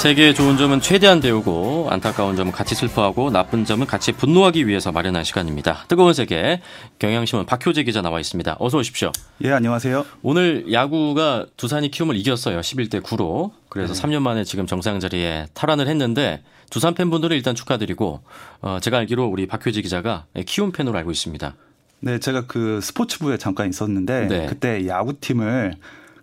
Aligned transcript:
세계의 0.00 0.34
좋은 0.34 0.56
점은 0.56 0.80
최대한 0.80 1.20
배우고 1.20 1.88
안타까운 1.90 2.34
점은 2.34 2.52
같이 2.52 2.74
슬퍼하고 2.74 3.28
나쁜 3.28 3.66
점은 3.66 3.86
같이 3.86 4.12
분노하기 4.12 4.66
위해서 4.66 4.90
마련한 4.92 5.24
시간입니다. 5.24 5.84
뜨거운 5.88 6.14
세계 6.14 6.62
경향신문 6.98 7.44
박효재 7.44 7.82
기자 7.82 8.00
나와 8.00 8.18
있습니다. 8.18 8.56
어서 8.58 8.78
오십시오. 8.78 9.12
예, 9.44 9.50
안녕하세요. 9.52 10.06
오늘 10.22 10.72
야구가 10.72 11.48
두산이 11.58 11.90
키움을 11.90 12.16
이겼어요. 12.16 12.60
11대 12.60 13.02
9로. 13.02 13.50
그래서 13.68 13.92
네. 13.92 14.00
3년 14.00 14.22
만에 14.22 14.42
지금 14.42 14.66
정상 14.66 15.00
자리에 15.00 15.48
탈환을 15.52 15.86
했는데 15.86 16.42
두산 16.70 16.94
팬분들은 16.94 17.36
일단 17.36 17.54
축하드리고 17.54 18.22
어, 18.62 18.78
제가 18.80 18.96
알기로 18.96 19.26
우리 19.26 19.46
박효재 19.46 19.82
기자가 19.82 20.24
키움 20.46 20.72
팬으로 20.72 20.96
알고 20.96 21.10
있습니다. 21.10 21.54
네, 22.00 22.18
제가 22.18 22.46
그 22.46 22.80
스포츠부에 22.80 23.36
잠깐 23.36 23.68
있었는데 23.68 24.28
네. 24.28 24.46
그때 24.46 24.86
야구팀을 24.86 25.74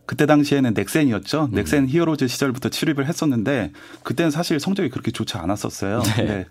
그때 0.08 0.26
당시에는 0.26 0.74
넥센이었죠. 0.74 1.50
음. 1.52 1.56
넥센 1.56 1.88
히어로즈 1.90 2.28
시절부터 2.30 2.70
출입을 2.70 3.08
했었는데 3.08 3.74
그때는 4.04 4.32
사실 4.32 4.58
성적이 4.60 4.90
그렇게 4.90 5.12
좋지 5.12 5.38
않았었어요. 5.38 6.02
네. 6.02 6.14
근데 6.16 6.46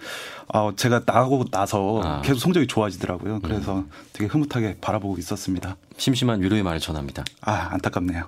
어, 0.48 0.72
제가 0.76 1.02
나가고 1.06 1.46
나서 1.50 2.02
아. 2.04 2.20
계속 2.20 2.38
성적이 2.38 2.66
좋아지더라고요. 2.66 3.40
그래서 3.40 3.78
음. 3.78 3.90
되게 4.12 4.26
흐뭇하게 4.26 4.76
바라보고 4.80 5.16
있었습니다. 5.18 5.76
심심한 5.96 6.42
위로의 6.42 6.62
말을 6.62 6.80
전합니다. 6.80 7.24
아 7.40 7.70
안타깝네요. 7.72 8.26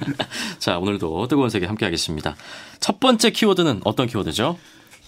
자 0.60 0.78
오늘도 0.78 1.26
뜨거운 1.28 1.48
세계 1.48 1.64
함께 1.66 1.86
하겠습니다. 1.86 2.36
첫 2.78 3.00
번째 3.00 3.30
키워드는 3.30 3.80
어떤 3.84 4.06
키워드죠? 4.06 4.58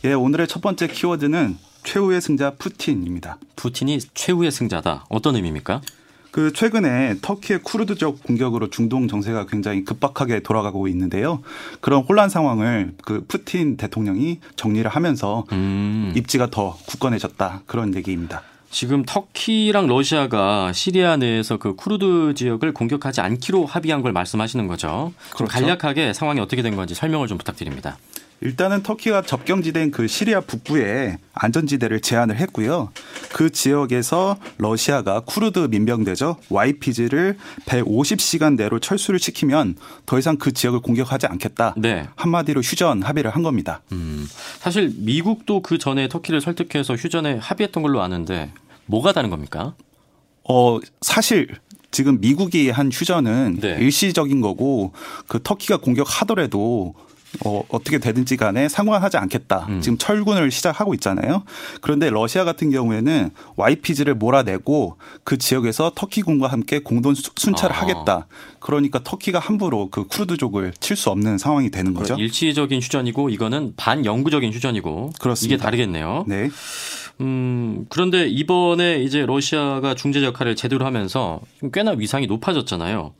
예 0.04 0.14
오늘의 0.14 0.48
첫 0.48 0.62
번째 0.62 0.88
키워드는 0.88 1.58
최후의 1.84 2.22
승자 2.22 2.54
푸틴입니다. 2.54 3.36
푸틴이 3.56 3.98
최후의 4.14 4.50
승자다. 4.50 5.04
어떤 5.10 5.36
의미입니까? 5.36 5.82
그 6.30 6.52
최근에 6.52 7.16
터키의 7.22 7.60
쿠르드족 7.62 8.22
공격으로 8.22 8.70
중동 8.70 9.08
정세가 9.08 9.46
굉장히 9.46 9.84
급박하게 9.84 10.40
돌아가고 10.40 10.88
있는데요. 10.88 11.42
그런 11.80 12.02
혼란 12.02 12.28
상황을 12.28 12.94
그 13.04 13.24
푸틴 13.26 13.76
대통령이 13.76 14.40
정리를 14.56 14.88
하면서 14.90 15.44
음. 15.52 16.12
입지가 16.16 16.50
더 16.50 16.76
굳건해졌다 16.86 17.62
그런 17.66 17.94
얘기입니다. 17.94 18.42
지금 18.70 19.02
터키랑 19.04 19.86
러시아가 19.86 20.72
시리아 20.74 21.16
내에서 21.16 21.56
그 21.56 21.74
쿠르드 21.74 22.34
지역을 22.34 22.74
공격하지 22.74 23.22
않기로 23.22 23.64
합의한 23.64 24.02
걸 24.02 24.12
말씀하시는 24.12 24.66
거죠. 24.66 25.12
그렇죠. 25.30 25.50
간략하게 25.50 26.12
상황이 26.12 26.38
어떻게 26.40 26.60
된 26.60 26.76
건지 26.76 26.94
설명을 26.94 27.28
좀 27.28 27.38
부탁드립니다. 27.38 27.96
일단은 28.40 28.82
터키가 28.82 29.22
접경지대인 29.22 29.90
그 29.90 30.06
시리아 30.06 30.40
북부에 30.40 31.18
안전지대를 31.32 32.00
제한을 32.00 32.36
했고요. 32.36 32.90
그 33.32 33.50
지역에서 33.50 34.36
러시아가 34.58 35.20
쿠르드 35.20 35.68
민병대죠. 35.70 36.36
YPG를 36.48 37.36
150시간 37.66 38.56
내로 38.56 38.78
철수를 38.78 39.18
시키면 39.18 39.76
더 40.06 40.18
이상 40.18 40.36
그 40.36 40.52
지역을 40.52 40.80
공격하지 40.80 41.26
않겠다. 41.26 41.74
네. 41.76 42.06
한마디로 42.14 42.60
휴전 42.60 43.02
합의를 43.02 43.32
한 43.32 43.42
겁니다. 43.42 43.82
음, 43.92 44.26
사실 44.60 44.92
미국도 44.96 45.62
그 45.62 45.78
전에 45.78 46.08
터키를 46.08 46.40
설득해서 46.40 46.94
휴전에 46.94 47.38
합의했던 47.38 47.82
걸로 47.82 48.02
아는데 48.02 48.52
뭐가 48.86 49.12
다른 49.12 49.30
겁니까? 49.30 49.74
어, 50.44 50.78
사실 51.00 51.48
지금 51.90 52.20
미국이 52.20 52.70
한 52.70 52.90
휴전은 52.92 53.58
네. 53.60 53.76
일시적인 53.80 54.40
거고 54.40 54.92
그 55.26 55.40
터키가 55.42 55.78
공격하더라도 55.78 56.94
어, 57.44 57.62
어떻게 57.68 57.98
되든지 57.98 58.36
간에 58.36 58.68
상관하지 58.68 59.16
않겠다. 59.16 59.66
음. 59.68 59.80
지금 59.80 59.98
철군을 59.98 60.50
시작하고 60.50 60.94
있잖아요. 60.94 61.44
그런데 61.80 62.10
러시아 62.10 62.44
같은 62.44 62.70
경우에는 62.70 63.30
YPG를 63.56 64.14
몰아내고 64.14 64.96
그 65.24 65.38
지역에서 65.38 65.92
터키군과 65.94 66.48
함께 66.48 66.80
공동 66.80 67.14
순찰을 67.14 67.74
아. 67.74 67.80
하겠다. 67.82 68.26
그러니까 68.60 69.00
터키가 69.02 69.38
함부로 69.38 69.88
그 69.90 70.06
쿠르드족을 70.06 70.72
칠 70.80 70.98
수 70.98 71.10
없는 71.10 71.38
상황이 71.38 71.70
되는 71.70 71.94
거죠. 71.94 72.16
일치적인 72.16 72.80
휴전이고 72.80 73.28
이거는 73.30 73.74
반영구적인 73.76 74.52
휴전이고 74.52 75.12
그렇습니다. 75.20 75.54
이게 75.54 75.62
다르겠네요. 75.62 76.24
네. 76.26 76.50
음, 77.20 77.86
그런데 77.88 78.26
이번에 78.26 79.00
이제 79.02 79.24
러시아가 79.26 79.94
중재 79.94 80.22
역할을 80.24 80.56
제대로 80.56 80.84
하면서 80.86 81.40
꽤나 81.72 81.92
위상이 81.92 82.26
높아졌잖아요. 82.26 83.12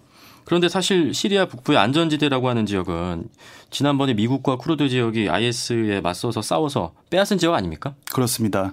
그런데 0.49 0.71
사실 0.71 1.13
시리아 1.13 1.45
북부의 1.45 1.77
안전지대라고 1.77 2.49
하는 2.49 2.65
지역은 2.65 3.29
지난번에 3.71 4.15
미국과 4.15 4.57
쿠르드 4.57 4.89
지역이 4.89 5.29
IS에 5.29 6.01
맞서서 6.01 6.41
싸워서 6.41 6.93
빼앗은 7.11 7.37
지역 7.37 7.53
아닙니까? 7.53 7.95
그렇습니다. 8.11 8.73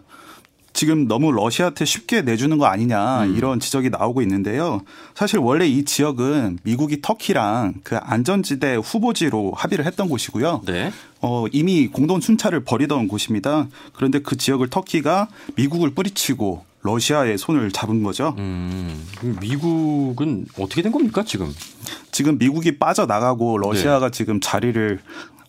지금 0.72 1.10
너무 1.10 1.34
러시아한테 1.34 1.84
쉽게 1.84 2.22
내주는 2.22 2.58
거 2.58 2.66
아니냐 2.68 3.26
음. 3.26 3.36
이런 3.36 3.60
지적이 3.60 3.90
나오고 3.90 4.22
있는데요. 4.22 4.84
사실 5.16 5.40
원래 5.40 5.68
이 5.68 5.84
지역은 5.84 6.60
미국이 6.64 7.02
터키랑 7.02 7.74
그 7.84 7.98
안전지대 7.98 8.76
후보지로 8.76 9.52
합의를 9.58 9.86
했던 9.86 10.08
곳이고요. 10.08 10.62
네. 10.66 10.94
어, 11.20 11.46
이미 11.52 11.88
공동 11.88 12.22
순찰을 12.22 12.64
벌이던 12.64 13.10
곳입니다. 13.10 13.68
그런데 13.92 14.20
그 14.20 14.38
지역을 14.38 14.70
터키가 14.70 15.28
미국을 15.58 15.90
뿌리치고 15.90 16.64
러시아의 16.86 17.38
손을 17.38 17.72
잡은 17.72 18.04
거죠. 18.04 18.36
음, 18.38 19.06
미국은 19.42 20.46
어떻게 20.60 20.82
된 20.82 20.92
겁니까 20.92 21.24
지금? 21.26 21.54
지금 22.12 22.38
미국이 22.38 22.78
빠져나가고 22.78 23.58
러시아가 23.58 24.10
네. 24.10 24.12
지금 24.12 24.40
자리를 24.40 25.00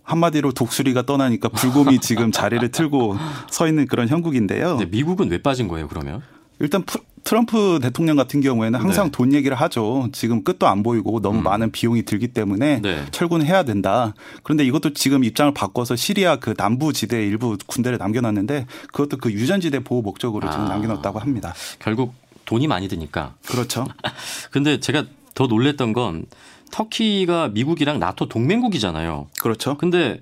한마디로 0.02 0.52
독수리가 0.52 1.02
떠나니까 1.02 1.48
불곰이 1.50 2.00
지금 2.00 2.32
자리를 2.32 2.66
틀고 2.70 3.16
서 3.50 3.68
있는 3.68 3.86
그런 3.86 4.08
형국인데요. 4.08 4.78
미국은 4.90 5.30
왜 5.30 5.38
빠진 5.38 5.68
거예요 5.68 5.88
그러면? 5.88 6.22
일단 6.58 6.84
트럼프 7.26 7.80
대통령 7.82 8.14
같은 8.14 8.40
경우에는 8.40 8.78
항상 8.78 9.06
네. 9.06 9.10
돈 9.10 9.32
얘기를 9.32 9.56
하죠. 9.56 10.08
지금 10.12 10.44
끝도 10.44 10.68
안 10.68 10.84
보이고 10.84 11.20
너무 11.20 11.38
음. 11.38 11.42
많은 11.42 11.72
비용이 11.72 12.04
들기 12.04 12.28
때문에 12.28 12.80
네. 12.80 13.04
철군해야 13.10 13.64
된다. 13.64 14.14
그런데 14.44 14.64
이것도 14.64 14.92
지금 14.92 15.24
입장을 15.24 15.52
바꿔서 15.52 15.96
시리아 15.96 16.36
그 16.36 16.54
남부 16.54 16.92
지대 16.92 17.26
일부 17.26 17.58
군대를 17.66 17.98
남겨놨는데 17.98 18.66
그것도 18.92 19.16
그 19.16 19.32
유전지대 19.32 19.80
보호 19.80 20.02
목적으로 20.02 20.48
지금 20.48 20.66
아. 20.66 20.68
남겨놨다고 20.68 21.18
합니다. 21.18 21.52
결국 21.80 22.14
돈이 22.44 22.68
많이 22.68 22.86
드니까. 22.86 23.34
그렇죠. 23.48 23.88
근데 24.52 24.78
제가 24.78 25.04
더 25.34 25.48
놀랬던 25.48 25.94
건 25.94 26.26
터키가 26.70 27.48
미국이랑 27.48 27.98
나토 27.98 28.28
동맹국이잖아요. 28.28 29.26
그렇죠. 29.40 29.76
근데 29.76 30.20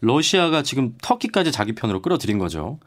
러시아가 0.00 0.62
지금 0.62 0.94
터키까지 1.02 1.50
자기 1.50 1.74
편으로 1.74 2.00
끌어들인 2.00 2.38
거죠. 2.38 2.78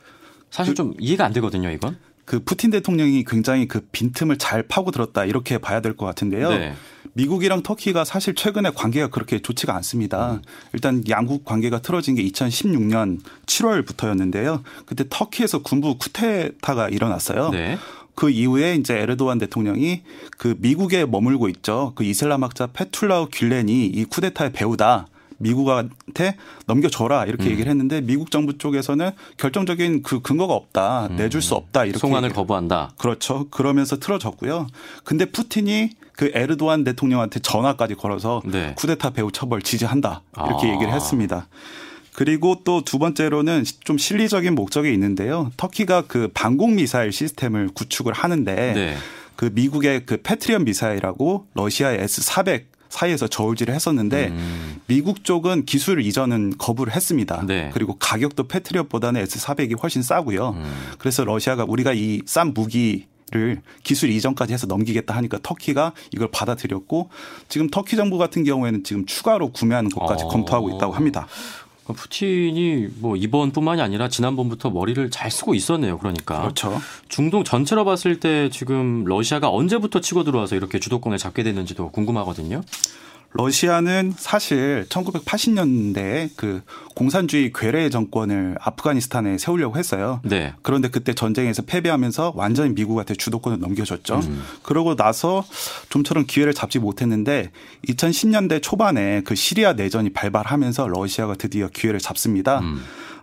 사실 0.51 0.71
그, 0.71 0.77
좀 0.77 0.93
이해가 0.99 1.25
안 1.25 1.33
되거든요, 1.33 1.69
이건. 1.69 1.97
그 2.27 2.41
푸틴 2.41 2.71
대통령이 2.71 3.23
굉장히 3.23 3.69
그 3.69 3.79
빈틈을 3.93 4.37
잘 4.37 4.61
파고들었다 4.61 5.23
이렇게 5.23 5.57
봐야 5.57 5.79
될 5.79 5.95
것 5.95 6.05
같은데요. 6.05 6.49
네. 6.49 6.73
미국이랑 7.13 7.63
터키가 7.63 8.03
사실 8.03 8.35
최근에 8.35 8.71
관계가 8.75 9.07
그렇게 9.07 9.39
좋지가 9.39 9.73
않습니다. 9.77 10.33
음. 10.33 10.41
일단 10.73 11.03
양국 11.09 11.45
관계가 11.45 11.81
틀어진 11.81 12.15
게 12.15 12.23
2016년 12.25 13.19
7월부터였는데요. 13.45 14.61
그때 14.85 15.05
터키에서 15.09 15.63
군부 15.63 15.97
쿠데타가 15.97 16.89
일어났어요. 16.89 17.49
네. 17.51 17.77
그 18.13 18.29
이후에 18.29 18.75
이제 18.75 18.95
에르도안 18.97 19.37
대통령이 19.37 20.01
그 20.37 20.55
미국에 20.59 21.05
머물고 21.05 21.47
있죠. 21.49 21.93
그 21.95 22.03
이슬람 22.03 22.43
학자 22.43 22.67
페툴라우 22.67 23.29
귤렌이 23.31 23.85
이 23.85 24.03
쿠데타의 24.03 24.51
배우다. 24.51 25.07
미국한테 25.37 26.35
넘겨줘라 26.65 27.25
이렇게 27.25 27.45
음. 27.45 27.51
얘기를 27.51 27.69
했는데 27.69 28.01
미국 28.01 28.31
정부 28.31 28.57
쪽에서는 28.57 29.11
결정적인 29.37 30.03
그 30.03 30.21
근거가 30.21 30.53
없다 30.53 31.07
음. 31.07 31.15
내줄 31.15 31.41
수 31.41 31.55
없다 31.55 31.85
이렇게 31.85 31.99
송환을 31.99 32.29
거부한다 32.29 32.91
그렇죠 32.97 33.47
그러면서 33.49 33.97
틀어졌고요 33.97 34.67
근데 35.03 35.25
푸틴이 35.25 35.91
그 36.17 36.31
에르도안 36.33 36.83
대통령한테 36.83 37.39
전화까지 37.39 37.95
걸어서 37.95 38.41
네. 38.43 38.73
쿠데타 38.75 39.11
배후 39.11 39.31
처벌 39.31 39.61
지지한다 39.61 40.23
이렇게 40.35 40.67
아. 40.67 40.73
얘기를 40.73 40.91
했습니다. 40.91 41.47
그리고 42.13 42.63
또 42.63 42.81
두 42.81 42.97
번째로는 42.97 43.63
좀 43.83 43.99
실리적인 43.99 44.55
목적이 44.55 44.91
있는데요. 44.93 45.51
터키가 45.55 46.05
그 46.07 46.29
방공 46.33 46.75
미사일 46.75 47.11
시스템을 47.11 47.69
구축을 47.75 48.11
하는데 48.13 48.73
네. 48.73 48.97
그 49.35 49.51
미국의 49.53 50.07
그 50.07 50.17
패트리언 50.23 50.63
미사일하고 50.63 51.45
러시아의 51.53 51.99
S400 51.99 52.63
사이에서 52.89 53.27
저울질을 53.27 53.73
했었는데 53.73 54.27
음. 54.27 54.81
미국 54.87 55.23
쪽은 55.23 55.65
기술 55.65 56.01
이전은 56.01 56.57
거부를 56.57 56.93
했습니다. 56.93 57.43
네. 57.45 57.69
그리고 57.73 57.95
가격도 57.97 58.47
패트리엇보다는 58.47 59.23
S400이 59.25 59.81
훨씬 59.81 60.01
싸고요. 60.01 60.49
음. 60.49 60.73
그래서 60.97 61.23
러시아가 61.23 61.65
우리가 61.67 61.93
이 61.93 62.21
싼 62.25 62.53
무기 62.53 63.05
를 63.29 63.61
기술 63.83 64.09
이전까지 64.09 64.53
해서 64.53 64.67
넘기겠다 64.67 65.13
하니까 65.17 65.37
터키가 65.43 65.91
이걸 66.13 66.29
받아들였고 66.31 67.09
지금 67.49 67.69
터키 67.69 67.97
정부 67.97 68.17
같은 68.17 68.45
경우에는 68.45 68.85
지금 68.85 69.05
추가로 69.05 69.51
구매하는 69.51 69.89
것까지 69.89 70.23
어. 70.23 70.27
검토하고 70.29 70.69
있다고 70.69 70.93
합니다. 70.93 71.27
푸틴이 71.93 72.87
뭐 72.99 73.15
이번뿐만이 73.15 73.81
아니라 73.81 74.09
지난번부터 74.09 74.69
머리를 74.69 75.09
잘 75.11 75.31
쓰고 75.31 75.53
있었네요. 75.53 75.97
그러니까 75.97 76.41
그렇죠. 76.41 76.79
중동 77.09 77.43
전체로 77.43 77.85
봤을 77.85 78.19
때 78.19 78.49
지금 78.49 79.03
러시아가 79.05 79.49
언제부터 79.51 80.01
치고 80.01 80.23
들어와서 80.23 80.55
이렇게 80.55 80.79
주도권을 80.79 81.17
잡게 81.17 81.43
됐는지도 81.43 81.91
궁금하거든요. 81.91 82.61
러시아는 83.33 84.13
사실 84.17 84.85
1980년대에 84.89 86.29
그 86.35 86.61
공산주의 86.95 87.51
괴뢰 87.53 87.89
정권을 87.89 88.57
아프가니스탄에 88.59 89.37
세우려고 89.37 89.77
했어요. 89.77 90.21
네. 90.23 90.53
그런데 90.63 90.87
그때 90.89 91.13
전쟁에서 91.13 91.61
패배하면서 91.61 92.33
완전히 92.35 92.71
미국한테 92.73 93.13
주도권을 93.13 93.59
넘겨줬죠. 93.59 94.15
음. 94.15 94.43
그러고 94.63 94.95
나서 94.95 95.45
좀처럼 95.89 96.25
기회를 96.25 96.53
잡지 96.53 96.79
못했는데 96.79 97.51
2010년대 97.87 98.61
초반에 98.61 99.21
그 99.21 99.35
시리아 99.35 99.73
내전이 99.73 100.11
발발하면서 100.11 100.87
러시아가 100.87 101.35
드디어 101.35 101.67
기회를 101.67 101.99
잡습니다. 101.99 102.59
음. 102.59 102.81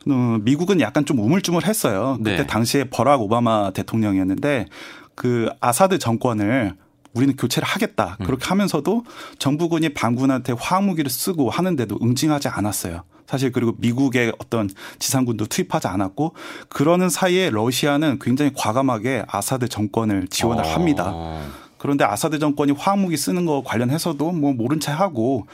어, 0.09 0.39
미국은 0.43 0.81
약간 0.81 1.05
좀 1.06 1.19
우물쭈물했어요. 1.19 2.19
그때 2.19 2.37
네. 2.37 2.47
당시에 2.47 2.85
버락 2.85 3.23
오바마 3.23 3.73
대통령이었는데 3.73 4.67
그 5.15 5.49
아사드 5.61 5.99
정권을 5.99 6.75
우리는 7.14 7.34
교체를 7.37 7.66
하겠다. 7.66 8.16
음. 8.20 8.26
그렇게 8.26 8.44
하면서도 8.46 9.05
정부군이 9.38 9.90
반군한테 9.90 10.55
화학무기를 10.58 11.11
쓰고 11.11 11.50
하는데도 11.50 11.99
응징하지 12.02 12.49
않았어요. 12.49 13.02
사실 13.26 13.52
그리고 13.52 13.75
미국의 13.78 14.32
어떤 14.38 14.69
지상군도 14.99 15.46
투입하지 15.46 15.88
않았고 15.88 16.34
그러는 16.69 17.08
사이에 17.08 17.50
러시아는 17.50 18.19
굉장히 18.20 18.52
과감하게 18.55 19.25
아사드 19.28 19.69
정권을 19.69 20.28
지원을 20.28 20.64
어. 20.64 20.69
합니다. 20.69 21.14
그런데 21.78 22.05
아사드 22.05 22.38
정권이 22.38 22.72
화학무기 22.72 23.17
쓰는 23.17 23.46
거 23.46 23.62
관련해서도 23.64 24.32
뭐 24.32 24.52
모른 24.52 24.81
채 24.81 24.90
하고 24.90 25.46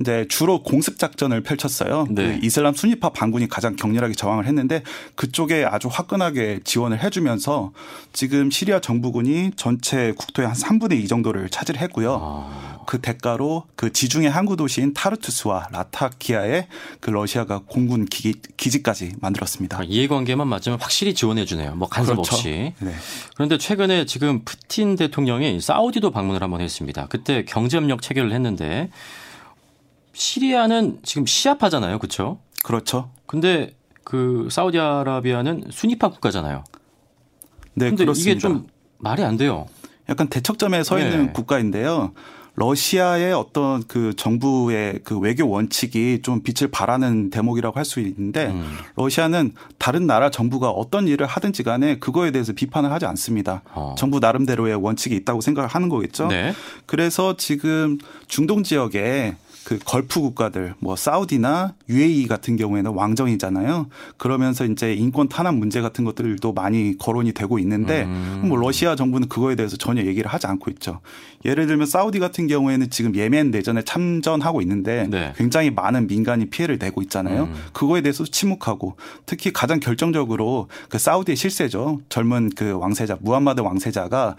이제 0.00 0.26
주로 0.28 0.62
공습 0.62 0.98
작전을 0.98 1.42
펼쳤어요. 1.42 2.06
네. 2.10 2.38
그 2.38 2.46
이슬람 2.46 2.74
순위파 2.74 3.10
반군이 3.10 3.48
가장 3.48 3.76
격렬하게 3.76 4.14
저항을 4.14 4.46
했는데 4.46 4.82
그쪽에 5.14 5.64
아주 5.64 5.88
화끈하게 5.90 6.60
지원을 6.64 7.02
해주면서 7.02 7.72
지금 8.12 8.50
시리아 8.50 8.80
정부군이 8.80 9.52
전체 9.56 10.12
국토의 10.12 10.48
한 10.48 10.56
3분의 10.56 11.02
2 11.02 11.08
정도를 11.08 11.48
차지를 11.48 11.80
했고요. 11.80 12.20
아. 12.20 12.76
그 12.86 13.00
대가로 13.00 13.64
그 13.74 13.92
지중해 13.92 14.28
항구 14.28 14.56
도시인 14.56 14.94
타르투스와 14.94 15.68
라타키아에 15.72 16.68
그 17.00 17.10
러시아가 17.10 17.60
공군 17.66 18.06
기기, 18.06 18.34
기지까지 18.56 19.14
만들었습니다. 19.20 19.80
아, 19.80 19.82
이해관계만 19.82 20.46
맞으면 20.46 20.78
확실히 20.80 21.12
지원해 21.12 21.44
주네요. 21.44 21.74
뭐 21.74 21.88
간섭 21.88 22.14
그렇죠. 22.14 22.36
없이. 22.36 22.72
네. 22.78 22.94
그런데 23.34 23.58
최근에 23.58 24.06
지금 24.06 24.44
푸틴 24.44 24.94
대통령이 24.94 25.60
사우디도 25.60 26.12
방문을 26.12 26.42
한번 26.42 26.60
했습니다. 26.60 27.06
그때 27.08 27.44
경제협력 27.44 28.02
체결을 28.02 28.32
했는데 28.32 28.88
시리아는 30.16 31.00
지금 31.02 31.26
시아파잖아요. 31.26 31.98
그렇죠? 31.98 32.38
그렇죠. 32.64 33.10
근데 33.26 33.74
그 34.02 34.48
사우디아라비아는 34.50 35.64
수니파 35.70 36.08
국가잖아요. 36.08 36.64
네, 37.74 37.90
근데 37.90 38.04
그렇습니다. 38.04 38.30
이게 38.30 38.38
좀 38.38 38.66
말이 38.98 39.22
안 39.22 39.36
돼요. 39.36 39.66
약간 40.08 40.28
대척점에 40.28 40.82
서 40.84 40.98
있는 40.98 41.26
네. 41.26 41.32
국가인데요. 41.32 42.12
러시아의 42.54 43.34
어떤 43.34 43.84
그 43.86 44.14
정부의 44.16 45.00
그 45.04 45.18
외교 45.18 45.46
원칙이 45.46 46.20
좀 46.22 46.40
빛을 46.42 46.70
발하는 46.70 47.28
대목이라고 47.28 47.76
할 47.76 47.84
수 47.84 48.00
있는데 48.00 48.46
음. 48.46 48.78
러시아는 48.96 49.52
다른 49.76 50.06
나라 50.06 50.30
정부가 50.30 50.70
어떤 50.70 51.06
일을 51.06 51.26
하든지 51.26 51.62
간에 51.62 51.98
그거에 51.98 52.30
대해서 52.30 52.54
비판을 52.54 52.90
하지 52.90 53.04
않습니다. 53.04 53.60
어. 53.74 53.94
정부 53.98 54.20
나름대로의 54.20 54.76
원칙이 54.76 55.14
있다고 55.16 55.42
생각을 55.42 55.68
하는 55.68 55.90
거겠죠. 55.90 56.28
네. 56.28 56.54
그래서 56.86 57.36
지금 57.36 57.98
중동 58.26 58.62
지역에 58.62 59.36
그 59.66 59.80
걸프 59.84 60.20
국가들 60.20 60.74
뭐 60.78 60.94
사우디나 60.94 61.74
UAE 61.88 62.26
같은 62.26 62.56
경우에는 62.56 62.92
왕정이잖아요. 62.92 63.88
그러면서 64.16 64.64
이제 64.64 64.94
인권 64.94 65.28
탄압 65.28 65.54
문제 65.54 65.80
같은 65.80 66.04
것들도 66.04 66.52
많이 66.52 66.96
거론이 66.98 67.32
되고 67.32 67.58
있는데 67.58 68.04
음. 68.04 68.42
뭐 68.46 68.58
러시아 68.58 68.96
정부는 68.96 69.28
그거에 69.28 69.54
대해서 69.54 69.76
전혀 69.76 70.04
얘기를 70.04 70.30
하지 70.30 70.46
않고 70.46 70.70
있죠. 70.72 71.00
예를 71.44 71.66
들면 71.66 71.86
사우디 71.86 72.18
같은 72.18 72.46
경우에는 72.48 72.90
지금 72.90 73.14
예멘 73.14 73.50
내전에 73.50 73.82
참전하고 73.82 74.62
있는데 74.62 75.06
네. 75.10 75.32
굉장히 75.36 75.70
많은 75.70 76.06
민간이 76.06 76.46
피해를 76.46 76.78
내고 76.78 77.02
있잖아요. 77.02 77.44
음. 77.44 77.54
그거에 77.72 78.00
대해서 78.00 78.24
침묵하고 78.24 78.96
특히 79.26 79.52
가장 79.52 79.78
결정적으로 79.78 80.68
그 80.88 80.98
사우디의 80.98 81.36
실세죠. 81.36 82.00
젊은 82.08 82.50
그 82.56 82.72
왕세자 82.72 83.18
무함마드 83.20 83.60
왕세자가 83.60 84.36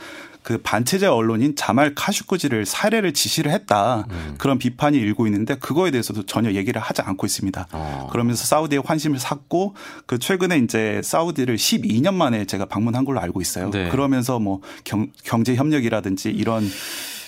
그 0.47 0.57
반체제 0.59 1.07
언론인 1.07 1.57
자말 1.57 1.93
카슈쿠지를 1.93 2.65
살해를 2.65 3.11
지시를 3.13 3.51
했다. 3.51 4.05
음. 4.09 4.35
그런 4.37 4.57
비판이 4.57 4.97
일고 4.97 5.27
있는데 5.27 5.55
그거에 5.55 5.91
대해서도 5.91 6.23
전혀 6.25 6.53
얘기를 6.53 6.79
하지 6.79 7.01
않고 7.01 7.25
있습니다. 7.25 7.36
어. 7.71 8.07
그러면서 8.11 8.45
사우디의 8.45 8.83
환심을 8.85 9.19
샀고 9.19 9.75
그 10.05 10.19
최근에 10.19 10.57
이제 10.59 11.01
사우디를 11.03 11.55
12년 11.55 12.13
만에 12.13 12.45
제가 12.45 12.65
방문한 12.65 13.05
걸로 13.05 13.19
알고 13.19 13.41
있어요. 13.41 13.69
네. 13.71 13.89
그러면서 13.89 14.39
뭐 14.39 14.61
경, 14.83 15.07
경제 15.23 15.55
협력이라든지 15.55 16.29
이런 16.29 16.67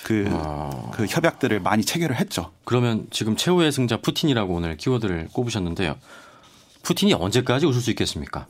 그, 0.04 0.26
어. 0.32 0.92
그 0.94 1.06
협약들을 1.06 1.60
많이 1.60 1.84
체결을 1.84 2.20
했죠. 2.20 2.52
그러면 2.64 3.08
지금 3.12 3.36
최후의 3.36 3.72
승자 3.72 3.98
푸틴이라고 3.98 4.54
오늘 4.54 4.78
키워드를 4.78 5.30
꼽으셨는데요. 5.34 5.96
푸틴이 6.82 7.14
언제까지 7.14 7.66
웃을 7.66 7.82
수 7.82 7.90
있겠습니까? 7.92 8.48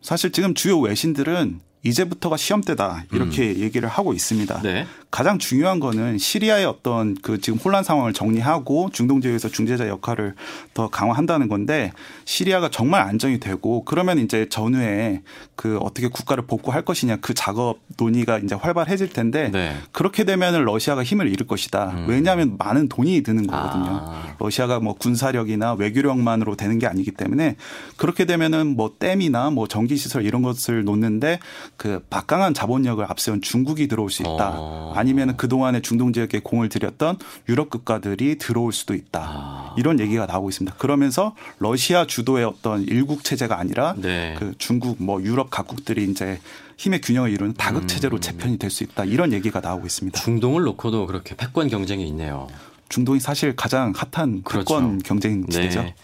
사실 0.00 0.32
지금 0.32 0.54
주요 0.54 0.78
외신들은 0.80 1.60
이제부터가 1.82 2.36
시험 2.36 2.60
때다 2.60 3.04
이렇게 3.12 3.50
음. 3.50 3.56
얘기를 3.60 3.88
하고 3.88 4.12
있습니다. 4.12 4.60
네. 4.62 4.86
가장 5.10 5.38
중요한 5.38 5.80
거는 5.80 6.18
시리아의 6.18 6.66
어떤 6.66 7.16
그 7.16 7.40
지금 7.40 7.58
혼란 7.58 7.82
상황을 7.82 8.12
정리하고 8.12 8.90
중동 8.92 9.20
지역에서 9.20 9.48
중재자 9.48 9.88
역할을 9.88 10.34
더 10.72 10.88
강화한다는 10.88 11.48
건데 11.48 11.92
시리아가 12.24 12.70
정말 12.70 13.02
안정이 13.02 13.40
되고 13.40 13.84
그러면 13.84 14.18
이제 14.18 14.48
전후에 14.48 15.22
그 15.56 15.78
어떻게 15.78 16.08
국가를 16.08 16.46
복구할 16.46 16.82
것이냐 16.84 17.16
그 17.16 17.34
작업 17.34 17.78
논의가 17.96 18.38
이제 18.38 18.54
활발해질 18.54 19.10
텐데 19.10 19.50
네. 19.50 19.76
그렇게 19.90 20.24
되면 20.24 20.64
러시아가 20.64 21.02
힘을 21.02 21.28
잃을 21.28 21.46
것이다. 21.46 21.90
음. 21.90 22.06
왜냐하면 22.08 22.56
많은 22.58 22.88
돈이 22.88 23.22
드는 23.22 23.46
거거든요. 23.46 24.00
아. 24.04 24.36
러시아가 24.38 24.78
뭐 24.80 24.94
군사력이나 24.94 25.72
외교력만으로 25.74 26.56
되는 26.56 26.78
게 26.78 26.86
아니기 26.86 27.10
때문에 27.10 27.56
그렇게 27.96 28.26
되면은 28.26 28.76
뭐 28.76 28.94
댐이나 28.98 29.50
뭐 29.50 29.66
전기 29.66 29.96
시설 29.96 30.24
이런 30.24 30.42
것을 30.42 30.84
놓는데 30.84 31.40
그 31.80 32.04
막강한 32.10 32.52
자본력을 32.52 33.02
앞세운 33.08 33.40
중국이 33.40 33.88
들어올 33.88 34.10
수 34.10 34.20
있다. 34.20 34.52
어. 34.54 34.92
아니면 34.94 35.38
그동안에 35.38 35.80
중동 35.80 36.12
지역에 36.12 36.40
공을 36.40 36.68
들였던 36.68 37.16
유럽 37.48 37.70
국가들이 37.70 38.36
들어올 38.36 38.74
수도 38.74 38.92
있다. 38.92 39.20
아. 39.22 39.74
이런 39.78 39.98
얘기가 39.98 40.26
나오고 40.26 40.50
있습니다. 40.50 40.76
그러면서 40.76 41.34
러시아 41.58 42.06
주도의 42.06 42.44
어떤 42.44 42.82
일국 42.82 43.24
체제가 43.24 43.58
아니라 43.58 43.94
네. 43.96 44.36
그 44.38 44.52
중국 44.58 45.02
뭐 45.02 45.22
유럽 45.22 45.48
각국들이 45.48 46.04
이제 46.04 46.38
힘의 46.76 47.00
균형을 47.00 47.30
이루는 47.30 47.54
다극 47.54 47.88
체제로 47.88 48.18
음. 48.18 48.20
재편이 48.20 48.58
될 48.58 48.70
수 48.70 48.84
있다. 48.84 49.04
이런 49.04 49.32
얘기가 49.32 49.60
나오고 49.60 49.86
있습니다. 49.86 50.20
중동을 50.20 50.64
놓고도 50.64 51.06
그렇게 51.06 51.34
패권 51.34 51.68
경쟁이 51.68 52.06
있네요. 52.08 52.46
중동이 52.90 53.20
사실 53.20 53.56
가장 53.56 53.94
핫한 53.96 54.42
그렇죠. 54.42 54.66
패권 54.66 54.98
경쟁지대죠. 54.98 55.80
네. 55.80 55.94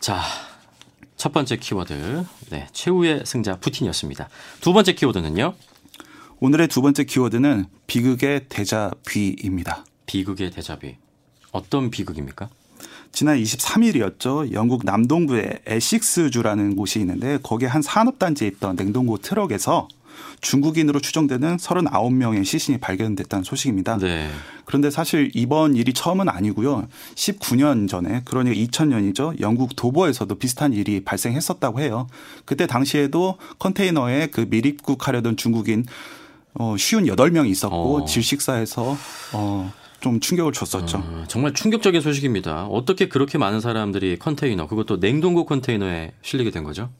자, 0.00 0.22
첫 1.16 1.32
번째 1.32 1.56
키워드, 1.56 2.24
네, 2.50 2.66
최후의 2.72 3.22
승자 3.24 3.56
푸틴이었습니다. 3.56 4.28
두 4.60 4.72
번째 4.72 4.94
키워드는요? 4.94 5.54
오늘의 6.40 6.68
두 6.68 6.82
번째 6.82 7.04
키워드는 7.04 7.66
비극의 7.86 8.46
대자비입니다. 8.48 9.84
비극의 10.06 10.50
대자비. 10.50 10.96
어떤 11.52 11.90
비극입니까? 11.90 12.48
지난 13.12 13.38
23일이었죠. 13.38 14.52
영국 14.52 14.84
남동부의 14.84 15.60
에식스주라는 15.66 16.74
곳이 16.74 16.98
있는데 16.98 17.38
거기에 17.42 17.68
한 17.68 17.80
산업단지에 17.80 18.48
있던 18.48 18.74
냉동고 18.74 19.18
트럭에서 19.18 19.88
중국인으로 20.40 21.00
추정되는 21.00 21.56
39명의 21.56 22.44
시신이 22.44 22.78
발견됐다는 22.78 23.44
소식입니다. 23.44 23.98
네. 23.98 24.30
그런데 24.64 24.90
사실 24.90 25.30
이번 25.34 25.76
일이 25.76 25.92
처음은 25.92 26.28
아니고요. 26.28 26.88
19년 27.14 27.88
전에 27.88 28.22
그러니까 28.24 28.56
2000년이죠. 28.56 29.40
영국 29.40 29.76
도보에서도 29.76 30.34
비슷한 30.36 30.72
일이 30.72 31.04
발생했었다고 31.04 31.80
해요. 31.80 32.06
그때 32.44 32.66
당시에도 32.66 33.38
컨테이너에 33.58 34.28
그 34.28 34.46
밀입국하려던 34.48 35.36
중국인 35.36 35.84
어, 36.54 36.76
쉬운 36.78 37.04
8명이 37.04 37.50
있었고 37.50 37.96
어. 37.96 38.04
질식사에서 38.04 38.96
어, 39.32 39.72
좀 40.00 40.20
충격을 40.20 40.52
줬었죠. 40.52 40.98
어, 40.98 41.24
정말 41.28 41.54
충격적인 41.54 42.00
소식입니다. 42.00 42.66
어떻게 42.66 43.08
그렇게 43.08 43.38
많은 43.38 43.60
사람들이 43.60 44.18
컨테이너, 44.18 44.66
그것도 44.66 44.98
냉동고 44.98 45.46
컨테이너에 45.46 46.12
실리게 46.22 46.50
된 46.50 46.62
거죠? 46.62 46.90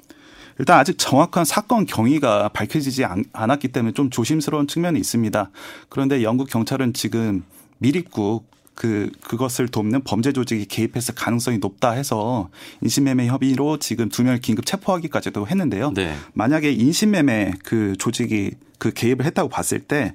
일단 0.59 0.79
아직 0.79 0.97
정확한 0.99 1.45
사건 1.45 1.87
경위가 1.87 2.51
밝혀지지 2.51 3.05
않았기 3.33 3.69
때문에 3.69 3.93
좀 3.93 4.11
조심스러운 4.11 4.67
측면이 4.67 4.99
있습니다. 5.01 5.51
그런데 5.89 6.23
영국 6.23 6.49
경찰은 6.49 6.93
지금 6.93 7.45
밀입국 7.79 8.55
그 8.75 9.11
그것을 9.23 9.69
돕는 9.69 10.03
범죄 10.03 10.33
조직이 10.33 10.67
개입했을 10.67 11.15
가능성이 11.15 11.59
높다 11.59 11.93
해서 11.93 12.51
인신매매 12.83 13.29
협의로 13.29 13.79
지금 13.79 14.09
두 14.09 14.25
명을 14.25 14.41
긴급 14.41 14.67
체포하기까지도 14.67 15.47
했는데요. 15.47 15.93
네. 15.93 16.15
만약에 16.33 16.73
인신매매 16.73 17.53
그 17.63 17.95
조직이 17.99 18.53
그 18.79 18.93
개입을 18.93 19.25
했다고 19.27 19.49
봤을 19.49 19.79
때 19.81 20.15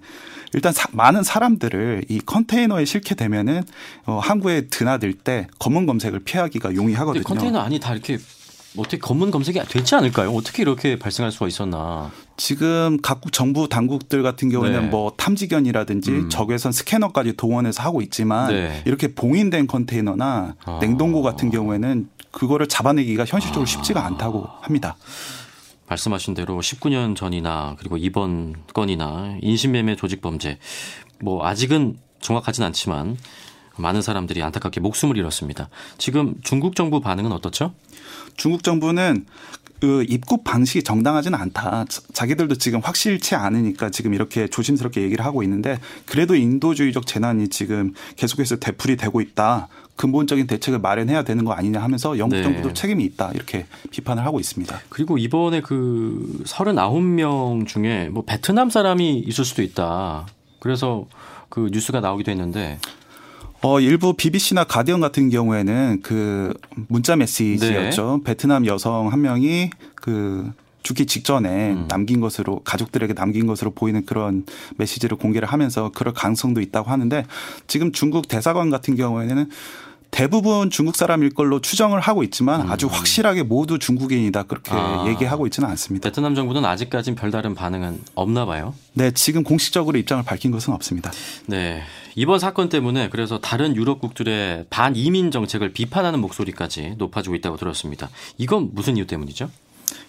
일단 0.54 0.74
사, 0.74 0.88
많은 0.92 1.24
사람들을 1.24 2.06
이 2.10 2.20
컨테이너에 2.20 2.84
실게 2.86 3.16
되면은 3.16 3.64
어, 4.06 4.20
항구에 4.20 4.68
드나들 4.68 5.14
때 5.14 5.48
검은 5.60 5.86
검색을 5.86 6.20
피하기가 6.20 6.76
용이하거든요. 6.76 7.24
컨테이너 7.24 7.60
안이 7.60 7.80
다 7.80 7.94
이렇게 7.94 8.18
어떻게 8.78 8.98
검문 8.98 9.32
검색이 9.32 9.60
되지 9.68 9.96
않을까요? 9.96 10.32
어떻게 10.32 10.62
이렇게 10.62 10.98
발생할 10.98 11.32
수가 11.32 11.48
있었나? 11.48 12.12
지금 12.38 13.00
각국 13.02 13.32
정부 13.32 13.68
당국들 13.68 14.24
같은 14.24 14.50
경우에는 14.50 14.82
네. 14.82 14.88
뭐 14.88 15.12
탐지견이라든지 15.18 16.12
음. 16.12 16.30
적외선 16.30 16.72
스캐너까지 16.72 17.34
동원해서 17.34 17.82
하고 17.84 18.02
있지만 18.02 18.52
네. 18.52 18.84
이렇게 18.86 19.14
봉인된 19.14 19.68
컨테이너나 19.68 20.56
아. 20.66 20.80
냉동고 20.82 21.22
같은 21.22 21.50
경우에는 21.50 22.10
그거를 22.32 22.68
잡아내기가 22.68 23.26
현실적으로 23.26 23.64
아. 23.64 23.66
쉽지가 23.66 24.06
않다고 24.06 24.48
합니다. 24.62 24.96
말씀하신 25.88 26.36
대로 26.36 26.60
19년 26.60 27.16
전이나 27.16 27.76
그리고 27.80 27.98
이번 27.98 28.56
건이나 28.74 29.38
인신매매 29.42 29.96
조직 29.96 30.22
범죄 30.22 30.60
뭐 31.20 31.46
아직은 31.46 31.98
정확하진 32.22 32.64
않지만 32.64 33.18
많은 33.82 34.02
사람들이 34.02 34.42
안타깝게 34.44 34.80
목숨을 34.80 35.18
잃었습니다. 35.18 35.70
지금 35.98 36.36
중국 36.44 36.76
정부 36.76 37.02
반응은 37.02 37.32
어떻죠? 37.32 37.74
중국 38.36 38.64
정부는 38.64 39.26
그 39.80 40.06
입국 40.10 40.44
방식이 40.44 40.84
정당하지는 40.84 41.40
않다. 41.40 41.86
자기들도 42.14 42.56
지금 42.56 42.82
확실치 42.82 43.36
않으니까 43.36 43.90
지금 43.90 44.14
이렇게 44.14 44.48
조심스럽게 44.48 45.02
얘기를 45.02 45.24
하고 45.24 45.42
있는데 45.44 45.80
그래도 46.06 46.36
인도주의적 46.36 47.08
재난이 47.08 47.48
지금 47.48 47.94
계속해서 48.18 48.58
되풀이 48.58 48.98
되고 48.98 49.22
있다. 49.22 49.70
근본적인 49.96 50.48
대책을 50.48 50.80
마련해야 50.80 51.24
되는 51.24 51.44
거 51.44 51.52
아니냐 51.52 51.82
하면서 51.82 52.18
영국 52.18 52.38
네. 52.38 52.44
정부도 52.44 52.74
책임이 52.74 53.04
있다. 53.04 53.32
이렇게 53.34 53.66
비판을 53.92 54.26
하고 54.26 54.40
있습니다. 54.40 54.80
그리고 54.90 55.18
이번에 55.18 55.62
그 55.62 56.42
39명 56.46 57.68
중에 57.68 58.10
뭐 58.10 58.24
베트남 58.26 58.70
사람이 58.70 59.20
있을 59.20 59.44
수도 59.44 59.62
있다. 59.62 60.26
그래서 60.60 61.06
그 61.50 61.70
뉴스가 61.72 62.00
나오기도 62.00 62.32
했는데 62.32 62.80
어, 63.62 63.80
일부 63.82 64.14
BBC나 64.14 64.64
가디언 64.64 65.02
같은 65.02 65.30
경우에는 65.30 66.00
그 66.02 66.54
문자 66.88 67.16
메시지였죠. 67.16 68.18
네. 68.18 68.24
베트남 68.24 68.66
여성 68.66 69.12
한 69.12 69.22
명이 69.22 69.72
그 69.96 70.52
죽기 70.82 71.06
직전에 71.06 71.74
음. 71.74 71.88
남긴 71.90 72.22
것으로 72.22 72.62
가족들에게 72.64 73.14
남긴 73.14 73.48
것으로 73.48 73.72
보이는 73.72 74.06
그런 74.06 74.46
메시지를 74.78 75.18
공개를 75.18 75.48
하면서 75.48 75.92
그럴 75.94 76.14
가능성도 76.14 76.62
있다고 76.62 76.90
하는데 76.90 77.26
지금 77.68 77.92
중국 77.92 78.30
대사관 78.30 78.70
같은 78.70 78.96
경우에는 78.96 79.50
대부분 80.12 80.70
중국 80.70 80.96
사람일 80.96 81.34
걸로 81.34 81.62
추정을 81.62 82.00
하고 82.00 82.24
있지만 82.24 82.62
음. 82.62 82.72
아주 82.72 82.88
확실하게 82.88 83.44
모두 83.44 83.80
중국인이다 83.80 84.44
그렇게 84.44 84.72
아. 84.74 85.06
얘기하고 85.08 85.48
있지는 85.48 85.70
않습니다. 85.70 86.10
베트남 86.10 86.36
정부는 86.36 86.66
아직까지는 86.66 87.16
별다른 87.16 87.56
반응은 87.56 88.02
없나 88.16 88.46
봐요. 88.46 88.74
네, 88.94 89.12
지금 89.12 89.44
공식적으로 89.44 89.98
입장을 89.98 90.24
밝힌 90.24 90.52
것은 90.52 90.74
없습니다. 90.74 91.12
네. 91.46 91.82
이번 92.16 92.40
사건 92.40 92.70
때문에 92.70 93.10
그래서 93.10 93.40
다른 93.40 93.76
유럽국들의 93.76 94.66
반이민 94.70 95.32
정책을 95.32 95.74
비판하는 95.74 96.20
목소리까지 96.20 96.96
높아지고 96.98 97.36
있다고 97.36 97.58
들었습니다. 97.58 98.10
이건 98.38 98.72
무슨 98.74 98.98
이유 98.98 99.08
때문이죠? 99.08 99.50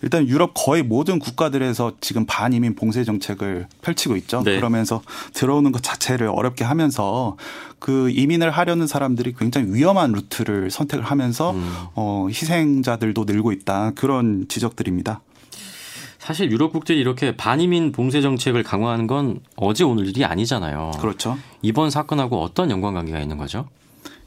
일단 0.02 0.28
유럽 0.28 0.52
거의 0.54 0.82
모든 0.82 1.18
국가들에서 1.18 1.92
지금 2.00 2.26
반이민 2.26 2.74
봉쇄 2.74 3.04
정책을 3.04 3.66
펼치고 3.82 4.16
있죠. 4.16 4.42
네. 4.44 4.56
그러면서 4.56 5.02
들어오는 5.34 5.72
것 5.72 5.82
자체를 5.82 6.28
어렵게 6.28 6.64
하면서 6.64 7.36
그 7.78 8.10
이민을 8.10 8.50
하려는 8.50 8.86
사람들이 8.86 9.34
굉장히 9.38 9.72
위험한 9.72 10.12
루트를 10.12 10.70
선택을 10.70 11.04
하면서 11.04 11.52
음. 11.52 11.72
어, 11.94 12.26
희생자들도 12.28 13.24
늘고 13.24 13.52
있다. 13.52 13.92
그런 13.94 14.46
지적들입니다. 14.48 15.20
사실 16.18 16.50
유럽 16.50 16.72
국들이 16.72 17.00
이렇게 17.00 17.34
반이민 17.34 17.92
봉쇄 17.92 18.20
정책을 18.20 18.62
강화하는 18.62 19.06
건 19.06 19.40
어제 19.56 19.84
오늘 19.84 20.06
일이 20.06 20.24
아니잖아요. 20.24 20.92
그렇죠. 21.00 21.38
이번 21.62 21.90
사건하고 21.90 22.42
어떤 22.42 22.70
연관 22.70 22.94
관계가 22.94 23.18
있는 23.20 23.38
거죠? 23.38 23.66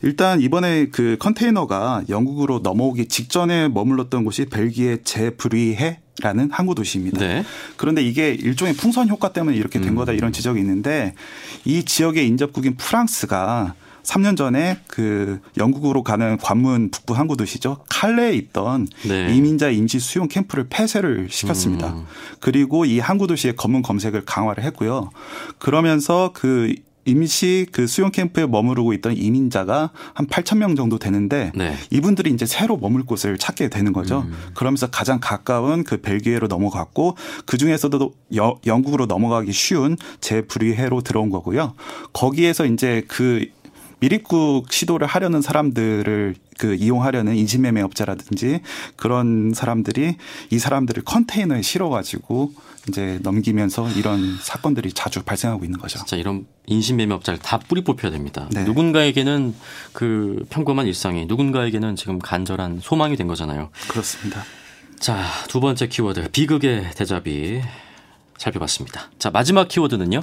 일단 0.04 0.42
이번에 0.42 0.88
그 0.92 1.16
컨테이너가 1.20 2.04
영국으로 2.10 2.60
넘어오기 2.60 3.08
직전에 3.08 3.70
머물렀던 3.70 4.26
곳이 4.26 4.46
벨기에 4.46 4.98
제브리헤라는 5.04 6.52
항구 6.52 6.76
도시입니다. 6.76 7.20
네. 7.20 7.44
그런데 7.78 8.04
이게 8.04 8.34
일종의 8.34 8.76
풍선 8.76 9.08
효과 9.10 9.32
때문에 9.32 9.56
이렇게 9.56 9.80
된 9.80 9.90
음. 9.90 9.96
거다 9.96 10.12
이런 10.12 10.34
지적이 10.34 10.60
있는데 10.60 11.16
이 11.64 11.84
지역의 11.86 12.28
인접국인 12.28 12.76
프랑스가 12.76 13.76
3년 14.04 14.36
전에 14.36 14.80
그 14.88 15.40
영국으로 15.58 16.04
가는 16.04 16.38
관문 16.38 16.92
북부 16.92 17.14
항구 17.14 17.38
도시죠. 17.38 17.78
칼레에 17.88 18.34
있던 18.34 18.88
네. 19.08 19.34
이민자 19.34 19.70
임시 19.70 20.00
수용 20.00 20.28
캠프를 20.28 20.66
폐쇄를 20.70 21.30
시켰습니다. 21.30 21.94
음. 21.94 22.06
그리고 22.42 22.84
이 22.84 23.00
항구 23.00 23.28
도시의 23.28 23.56
검문 23.56 23.82
검색을 23.82 24.26
강화를 24.26 24.66
했고요. 24.66 25.10
그러면서 25.58 26.32
그 26.34 26.76
임시 27.06 27.68
그 27.72 27.88
수용 27.88 28.12
캠프에 28.12 28.46
머무르고 28.46 28.94
있던 28.94 29.18
이민자가 29.18 29.92
한 30.14 30.28
8천 30.28 30.58
명 30.58 30.76
정도 30.76 30.98
되는데 30.98 31.52
네. 31.56 31.76
이분들이 31.92 32.32
이제 32.32 32.46
새로 32.46 32.78
머물 32.78 33.04
곳을 33.04 33.38
찾게 33.38 33.70
되는 33.70 33.94
거죠. 33.94 34.22
음. 34.28 34.34
그러면서 34.54 34.88
가장 34.88 35.20
가까운 35.20 35.84
그 35.84 36.02
벨기에로 36.02 36.48
넘어갔고 36.48 37.18
그 37.46 37.58
중에서도 37.58 38.14
여, 38.36 38.58
영국으로 38.66 39.06
넘어가기 39.06 39.52
쉬운 39.52 39.98
제브리해로 40.22 41.02
들어온 41.02 41.30
거고요. 41.30 41.74
거기에서 42.14 42.66
이제 42.66 43.04
그 43.08 43.46
미립국 44.00 44.72
시도를 44.72 45.08
하려는 45.08 45.42
사람들을 45.42 46.36
그 46.58 46.76
이용하려는 46.76 47.36
인신매매업자라든지 47.36 48.60
그런 48.98 49.54
사람들이 49.56 50.18
이 50.50 50.60
사람들을 50.60 51.04
컨테이너에 51.04 51.62
실어가지고 51.62 52.52
이제 52.90 53.20
넘기면서 53.24 53.90
이런 53.92 54.38
사건들이 54.42 54.92
자주 54.92 55.24
발생하고 55.24 55.63
있는 55.63 55.80
거죠. 55.80 55.98
진짜 56.00 56.18
이런 56.18 56.46
인신매매업자를 56.66 57.40
다 57.40 57.58
뿌리 57.58 57.84
뽑혀야 57.84 58.12
됩니다. 58.12 58.48
네. 58.52 58.63
누군가에게는 58.63 59.56
그 59.94 60.46
평범한 60.50 60.88
일상이 60.88 61.25
누군가에게는 61.25 61.96
지금 61.96 62.20
간절한 62.20 62.80
소망이 62.82 63.16
된 63.16 63.28
거잖아요. 63.28 63.70
그렇습니다. 63.88 64.44
자, 65.00 65.24
두 65.48 65.60
번째 65.60 65.88
키워드 65.88 66.32
비극의 66.32 66.92
데자뷔 66.96 67.62
살펴봤습니다. 68.38 69.12
자, 69.20 69.30
마지막 69.32 69.68
키워드는요? 69.68 70.22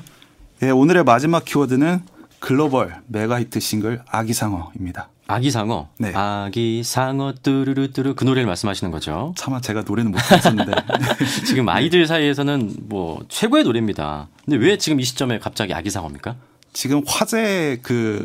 네, 0.61 0.71
오늘의 0.71 1.05
마지막 1.05 1.45
키워드는 1.45 2.01
글로벌 2.41 2.97
mega 3.07 3.38
hit 3.38 3.61
싱글 3.61 4.03
아기상어입니다. 4.09 5.09
아기상어? 5.29 5.89
네. 5.99 6.13
아기상어 6.13 7.35
뚜루루뚜루 7.43 8.15
그 8.17 8.25
노래를 8.25 8.47
말씀하시는 8.47 8.91
거죠? 8.91 9.33
차마 9.37 9.61
제가 9.61 9.83
노래는 9.87 10.11
못했었는데 10.11 10.73
지금 11.47 11.69
아이들 11.69 12.07
사이에서는 12.07 12.75
뭐 12.89 13.21
최고의 13.29 13.63
노래입니다. 13.63 14.27
근데 14.45 14.57
왜 14.57 14.77
지금 14.77 14.99
이 14.99 15.05
시점에 15.05 15.39
갑자기 15.39 15.73
아기상어입니까? 15.73 16.35
지금 16.73 17.03
화제 17.07 17.79
그 17.83 18.25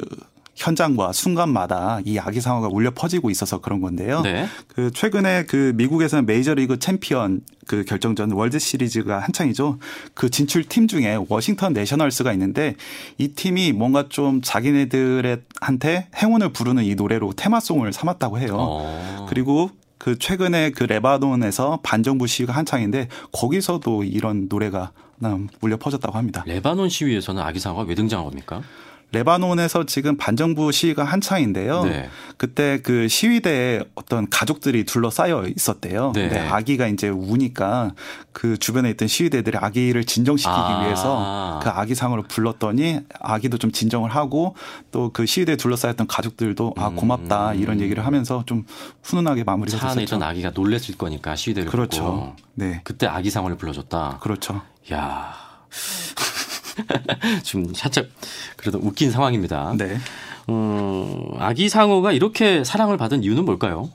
현장과 0.55 1.11
순간마다 1.11 1.99
이 2.05 2.17
아기 2.17 2.41
상어가 2.41 2.67
울려 2.69 2.91
퍼지고 2.91 3.29
있어서 3.29 3.59
그런 3.59 3.81
건데요. 3.81 4.21
네. 4.21 4.47
그 4.67 4.89
최근에 4.91 5.45
그 5.45 5.73
미국에서는 5.75 6.25
메이저리그 6.25 6.79
챔피언 6.79 7.41
그 7.67 7.83
결정전 7.83 8.31
월드 8.31 8.57
시리즈가 8.57 9.19
한창이죠. 9.19 9.79
그 10.13 10.29
진출 10.29 10.63
팀 10.63 10.87
중에 10.87 11.17
워싱턴 11.27 11.73
내셔널스가 11.73 12.31
있는데 12.33 12.75
이 13.17 13.29
팀이 13.29 13.73
뭔가 13.73 14.05
좀 14.07 14.41
자기네들한테 14.41 16.07
행운을 16.15 16.49
부르는 16.53 16.83
이 16.83 16.95
노래로 16.95 17.33
테마송을 17.33 17.91
삼았다고 17.91 18.39
해요. 18.39 18.55
어. 18.57 19.25
그리고 19.29 19.71
그 19.97 20.17
최근에 20.17 20.71
그 20.71 20.83
레바논에서 20.83 21.79
반정부 21.83 22.27
시위가 22.27 22.53
한창인데 22.53 23.07
거기서도 23.31 24.03
이런 24.03 24.47
노래가 24.47 24.91
울려 25.61 25.77
퍼졌다고 25.77 26.17
합니다. 26.17 26.43
레바논 26.45 26.89
시위에서는 26.89 27.41
아기 27.41 27.59
상어가 27.59 27.83
왜 27.83 27.95
등장한 27.95 28.25
겁니까? 28.25 28.61
레바논에서 29.11 29.85
지금 29.85 30.17
반정부 30.17 30.71
시위가 30.71 31.03
한창인데요. 31.03 31.83
네. 31.85 32.09
그때 32.37 32.81
그 32.83 33.07
시위대에 33.07 33.81
어떤 33.95 34.29
가족들이 34.29 34.83
둘러싸여 34.83 35.45
있었대요. 35.55 36.11
네. 36.13 36.27
근데 36.27 36.39
아기가 36.39 36.87
이제 36.87 37.09
우니까 37.09 37.93
그 38.31 38.57
주변에 38.57 38.89
있던 38.91 39.07
시위대들이 39.07 39.57
아기를 39.57 40.03
진정시키기 40.03 40.53
아. 40.53 40.83
위해서 40.83 41.59
그 41.63 41.69
아기 41.69 41.95
상으로 41.95 42.23
불렀더니 42.23 42.99
아기도 43.21 43.57
좀 43.57 43.71
진정을 43.71 44.09
하고 44.09 44.55
또 44.91 45.05
그 45.15 45.25
시위대에 45.25 45.55
둘러싸였던 45.55 46.07
가족들도 46.07 46.73
아 46.77 46.89
음. 46.89 46.95
고맙다 46.97 47.53
이런 47.53 47.79
얘기를 47.79 48.05
하면서 48.05 48.43
좀 48.45 48.65
훈훈하게 49.03 49.45
마무리했었죠. 49.45 49.81
차 49.81 49.91
안에 49.91 50.03
있던 50.03 50.21
아기가 50.21 50.49
놀랬을 50.49 50.97
거니까 50.97 51.37
시위대를 51.37 51.71
그렇죠. 51.71 52.35
네. 52.53 52.81
그때 52.83 53.07
아기 53.07 53.29
상을 53.29 53.55
불러줬다. 53.55 54.19
그렇죠. 54.21 54.61
야. 54.91 55.33
지금 57.43 57.73
살짝 57.73 58.07
그래도 58.57 58.79
웃긴 58.79 59.11
상황입니다. 59.11 59.75
네. 59.77 59.97
음, 60.49 61.31
아기 61.39 61.69
상어가 61.69 62.11
이렇게 62.11 62.63
사랑을 62.63 62.97
받은 62.97 63.23
이유는 63.23 63.45
뭘까요? 63.45 63.89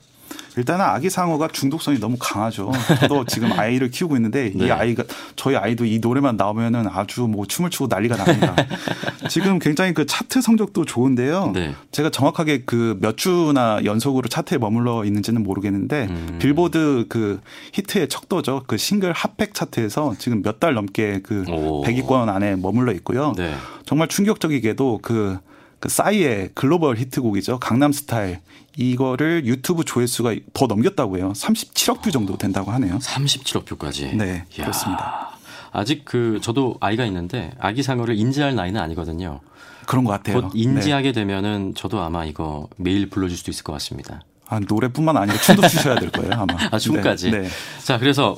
일단은 0.56 0.84
아기 0.84 1.10
상어가 1.10 1.48
중독성이 1.48 1.98
너무 1.98 2.16
강하죠. 2.18 2.72
저도 3.00 3.24
지금 3.30 3.52
아이를 3.52 3.90
키우고 3.90 4.16
있는데 4.16 4.52
네. 4.54 4.66
이 4.66 4.70
아이가 4.70 5.04
저희 5.36 5.56
아이도 5.56 5.84
이 5.84 5.98
노래만 6.00 6.36
나오면은 6.36 6.86
아주 6.88 7.22
뭐 7.22 7.46
춤을 7.46 7.70
추고 7.70 7.86
난리가 7.88 8.16
납니다. 8.16 8.54
지금 9.28 9.58
굉장히 9.58 9.94
그 9.94 10.06
차트 10.06 10.40
성적도 10.42 10.84
좋은데요. 10.84 11.52
네. 11.54 11.74
제가 11.92 12.10
정확하게 12.10 12.62
그 12.64 12.96
몇 13.00 13.16
주나 13.16 13.80
연속으로 13.84 14.28
차트에 14.28 14.58
머물러 14.58 15.04
있는지는 15.04 15.42
모르겠는데 15.42 16.06
음. 16.10 16.38
빌보드 16.40 17.06
그 17.08 17.40
히트의 17.72 18.08
척도죠. 18.08 18.64
그 18.66 18.76
싱글 18.76 19.12
핫백 19.12 19.54
차트에서 19.54 20.14
지금 20.18 20.42
몇 20.42 20.60
달 20.60 20.74
넘게 20.74 21.20
그 21.22 21.44
오. 21.48 21.82
100위권 21.84 22.28
안에 22.28 22.56
머물러 22.56 22.92
있고요. 22.92 23.32
네. 23.36 23.54
정말 23.86 24.08
충격적이게도 24.08 24.98
그 25.00 25.38
그 25.80 25.88
싸이의 25.88 26.50
글로벌 26.54 26.96
히트곡이죠. 26.98 27.58
강남 27.58 27.90
스타일. 27.92 28.40
이거를 28.76 29.46
유튜브 29.46 29.84
조회수가 29.84 30.36
더 30.52 30.66
넘겼다고 30.66 31.18
해요. 31.18 31.32
37억 31.34 32.02
뷰 32.02 32.10
정도 32.10 32.36
된다고 32.36 32.70
하네요. 32.72 32.98
37억 32.98 33.64
뷰까지. 33.64 34.14
네, 34.14 34.44
이야. 34.56 34.64
그렇습니다. 34.64 35.30
아직 35.72 36.04
그 36.04 36.38
저도 36.42 36.76
아이가 36.80 37.04
있는데 37.06 37.52
아기 37.58 37.82
상어를 37.82 38.16
인지할 38.16 38.54
나이는 38.54 38.80
아니거든요. 38.80 39.40
그런 39.86 40.04
것 40.04 40.12
같아요. 40.12 40.40
곧 40.40 40.52
인지하게 40.54 41.08
네. 41.08 41.20
되면은 41.20 41.74
저도 41.74 42.00
아마 42.00 42.24
이거 42.24 42.68
매일 42.76 43.08
불러줄 43.08 43.36
수도 43.36 43.50
있을 43.50 43.64
것 43.64 43.72
같습니다. 43.74 44.22
아, 44.46 44.60
노래뿐만 44.60 45.16
아니라 45.16 45.38
춤도 45.38 45.66
추셔야 45.68 45.96
될 45.96 46.10
거예요, 46.10 46.32
아마. 46.34 46.54
아, 46.70 46.78
춤까지. 46.78 47.30
네, 47.30 47.40
네. 47.42 47.48
자, 47.82 47.98
그래서 47.98 48.36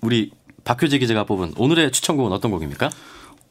우리 0.00 0.30
박효재 0.64 0.98
기자가 0.98 1.24
뽑은 1.24 1.54
오늘의 1.56 1.92
추천곡은 1.92 2.32
어떤 2.32 2.50
곡입니까? 2.50 2.90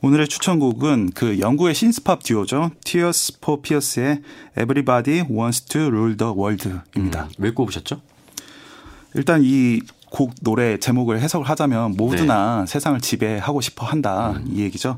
오늘의 0.06 0.28
추천곡은 0.28 1.14
그 1.16 1.40
영국의 1.40 1.74
신스팝 1.74 2.22
듀오죠. 2.22 2.70
Tears 2.84 3.40
for 3.42 3.60
Fears의 3.60 4.22
Everybody 4.52 5.22
Wants 5.28 5.66
to 5.66 5.82
Rule 5.88 6.16
the 6.16 6.32
World입니다. 6.32 7.24
음, 7.24 7.30
왜 7.40 7.50
꼽으셨죠? 7.50 8.02
일단 9.16 9.42
이 9.44 9.82
곡 10.10 10.34
노래 10.42 10.78
제목을 10.78 11.20
해석을 11.20 11.50
하자면 11.50 11.96
모두가 11.98 12.62
네. 12.62 12.72
세상을 12.72 13.00
지배하고 13.02 13.62
싶어 13.62 13.86
한다 13.86 14.36
음. 14.38 14.46
이 14.52 14.62
얘기죠. 14.62 14.98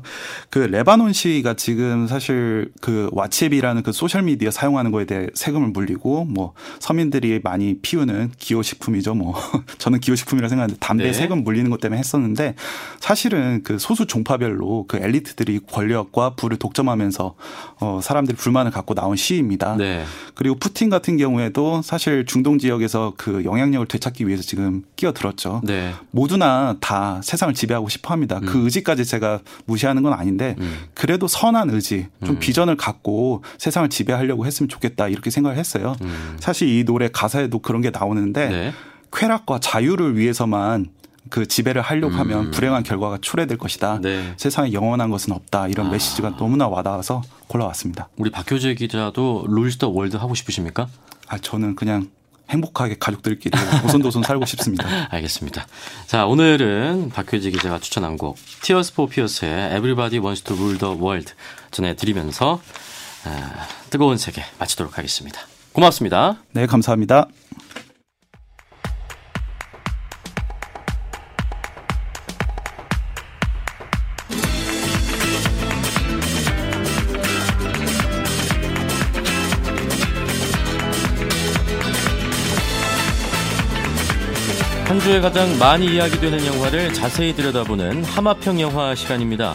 그 0.50 0.58
레바논 0.58 1.12
시위가 1.12 1.54
지금 1.54 2.06
사실 2.06 2.70
그 2.80 3.10
왓츠앱이라는 3.12 3.82
그 3.82 3.92
소셜 3.92 4.22
미디어 4.22 4.50
사용하는 4.50 4.90
거에 4.92 5.04
대해 5.04 5.26
세금을 5.34 5.68
물리고 5.68 6.24
뭐 6.24 6.52
서민들이 6.78 7.40
많이 7.42 7.78
피우는 7.80 8.32
기호 8.38 8.62
식품이죠. 8.62 9.14
뭐 9.14 9.34
저는 9.78 10.00
기호 10.00 10.14
식품이라 10.14 10.48
생각하는데 10.48 10.78
담배 10.80 11.04
네. 11.04 11.12
세금 11.12 11.44
물리는 11.44 11.70
것 11.70 11.80
때문에 11.80 11.98
했었는데 11.98 12.54
사실은 13.00 13.62
그 13.62 13.78
소수 13.78 14.06
종파별로 14.06 14.86
그 14.88 14.98
엘리트들이 14.98 15.60
권력과 15.70 16.34
부를 16.36 16.58
독점하면서 16.58 17.34
어 17.80 18.00
사람들이 18.02 18.36
불만을 18.36 18.70
갖고 18.70 18.94
나온 18.94 19.16
시입니다. 19.16 19.76
네. 19.76 20.04
그리고 20.34 20.56
푸틴 20.56 20.90
같은 20.90 21.16
경우에도 21.16 21.82
사실 21.82 22.24
중동 22.26 22.58
지역에서 22.58 23.14
그 23.16 23.44
영향력을 23.44 23.86
되찾기 23.86 24.26
위해서 24.26 24.42
지금 24.42 24.82
끼어들었죠. 24.98 25.62
네. 25.64 25.94
모두나 26.10 26.76
다 26.80 27.20
세상을 27.22 27.54
지배하고 27.54 27.88
싶어 27.88 28.12
합니다. 28.12 28.40
그 28.40 28.46
음. 28.46 28.52
그 28.58 28.64
의지까지 28.64 29.04
제가 29.04 29.40
무시하는 29.64 30.02
건 30.02 30.12
아닌데 30.12 30.56
음. 30.58 30.86
그래도 30.94 31.28
선한 31.28 31.70
의지, 31.70 32.08
좀 32.24 32.34
음. 32.34 32.38
비전을 32.38 32.76
갖고 32.76 33.44
세상을 33.56 33.88
지배하려고 33.88 34.44
했으면 34.44 34.68
좋겠다 34.68 35.08
이렇게 35.08 35.30
생각을 35.30 35.56
했어요. 35.56 35.96
음. 36.02 36.36
사실 36.40 36.68
이 36.68 36.84
노래 36.84 37.08
가사에도 37.08 37.60
그런 37.60 37.80
게 37.80 37.90
나오는데 37.90 38.48
네. 38.48 38.72
쾌락과 39.12 39.60
자유를 39.60 40.18
위해서만 40.18 40.88
그 41.30 41.46
지배를 41.46 41.82
하려고 41.82 42.14
음. 42.14 42.18
하면 42.18 42.50
불행한 42.50 42.82
결과가 42.82 43.18
초래될 43.20 43.58
것이다. 43.58 44.00
네. 44.02 44.34
세상에 44.36 44.72
영원한 44.72 45.10
것은 45.10 45.32
없다. 45.32 45.68
이런 45.68 45.86
아. 45.86 45.90
메시지가 45.90 46.36
너무나 46.36 46.66
와닿아서 46.66 47.22
골라왔습니다. 47.46 48.08
우리 48.16 48.30
박효재 48.30 48.74
기자도 48.74 49.46
룰스터 49.48 49.88
월드 49.88 50.16
하고 50.16 50.34
싶으십니까? 50.34 50.88
아 51.28 51.38
저는 51.38 51.76
그냥 51.76 52.08
행복하게 52.50 52.96
가족들끼리 52.98 53.56
오손도손 53.84 54.22
살고 54.22 54.46
싶습니다. 54.46 54.86
알겠습니다. 55.10 55.66
자, 56.06 56.26
오늘은 56.26 57.10
박효지 57.10 57.50
기자가 57.50 57.78
추천한 57.78 58.16
곡 58.16 58.36
Tears 58.62 58.92
for 58.92 59.10
Fears의 59.10 59.76
Everybody 59.76 60.18
Wants 60.18 60.42
to 60.42 60.56
Rule 60.56 60.78
the 60.78 60.94
World 60.94 61.32
전해드리면서 61.70 62.60
아, 63.24 63.66
뜨거운 63.90 64.16
세계 64.16 64.42
마치도록 64.58 64.96
하겠습니다. 64.98 65.40
고맙습니다. 65.72 66.42
네, 66.52 66.66
감사합니다. 66.66 67.28
한 84.88 84.98
주에 85.00 85.20
가장 85.20 85.58
많이 85.58 85.84
이야기되는 85.84 86.46
영화를 86.46 86.94
자세히 86.94 87.34
들여다보는 87.34 88.04
하마평 88.04 88.58
영화 88.58 88.94
시간입니다. 88.94 89.54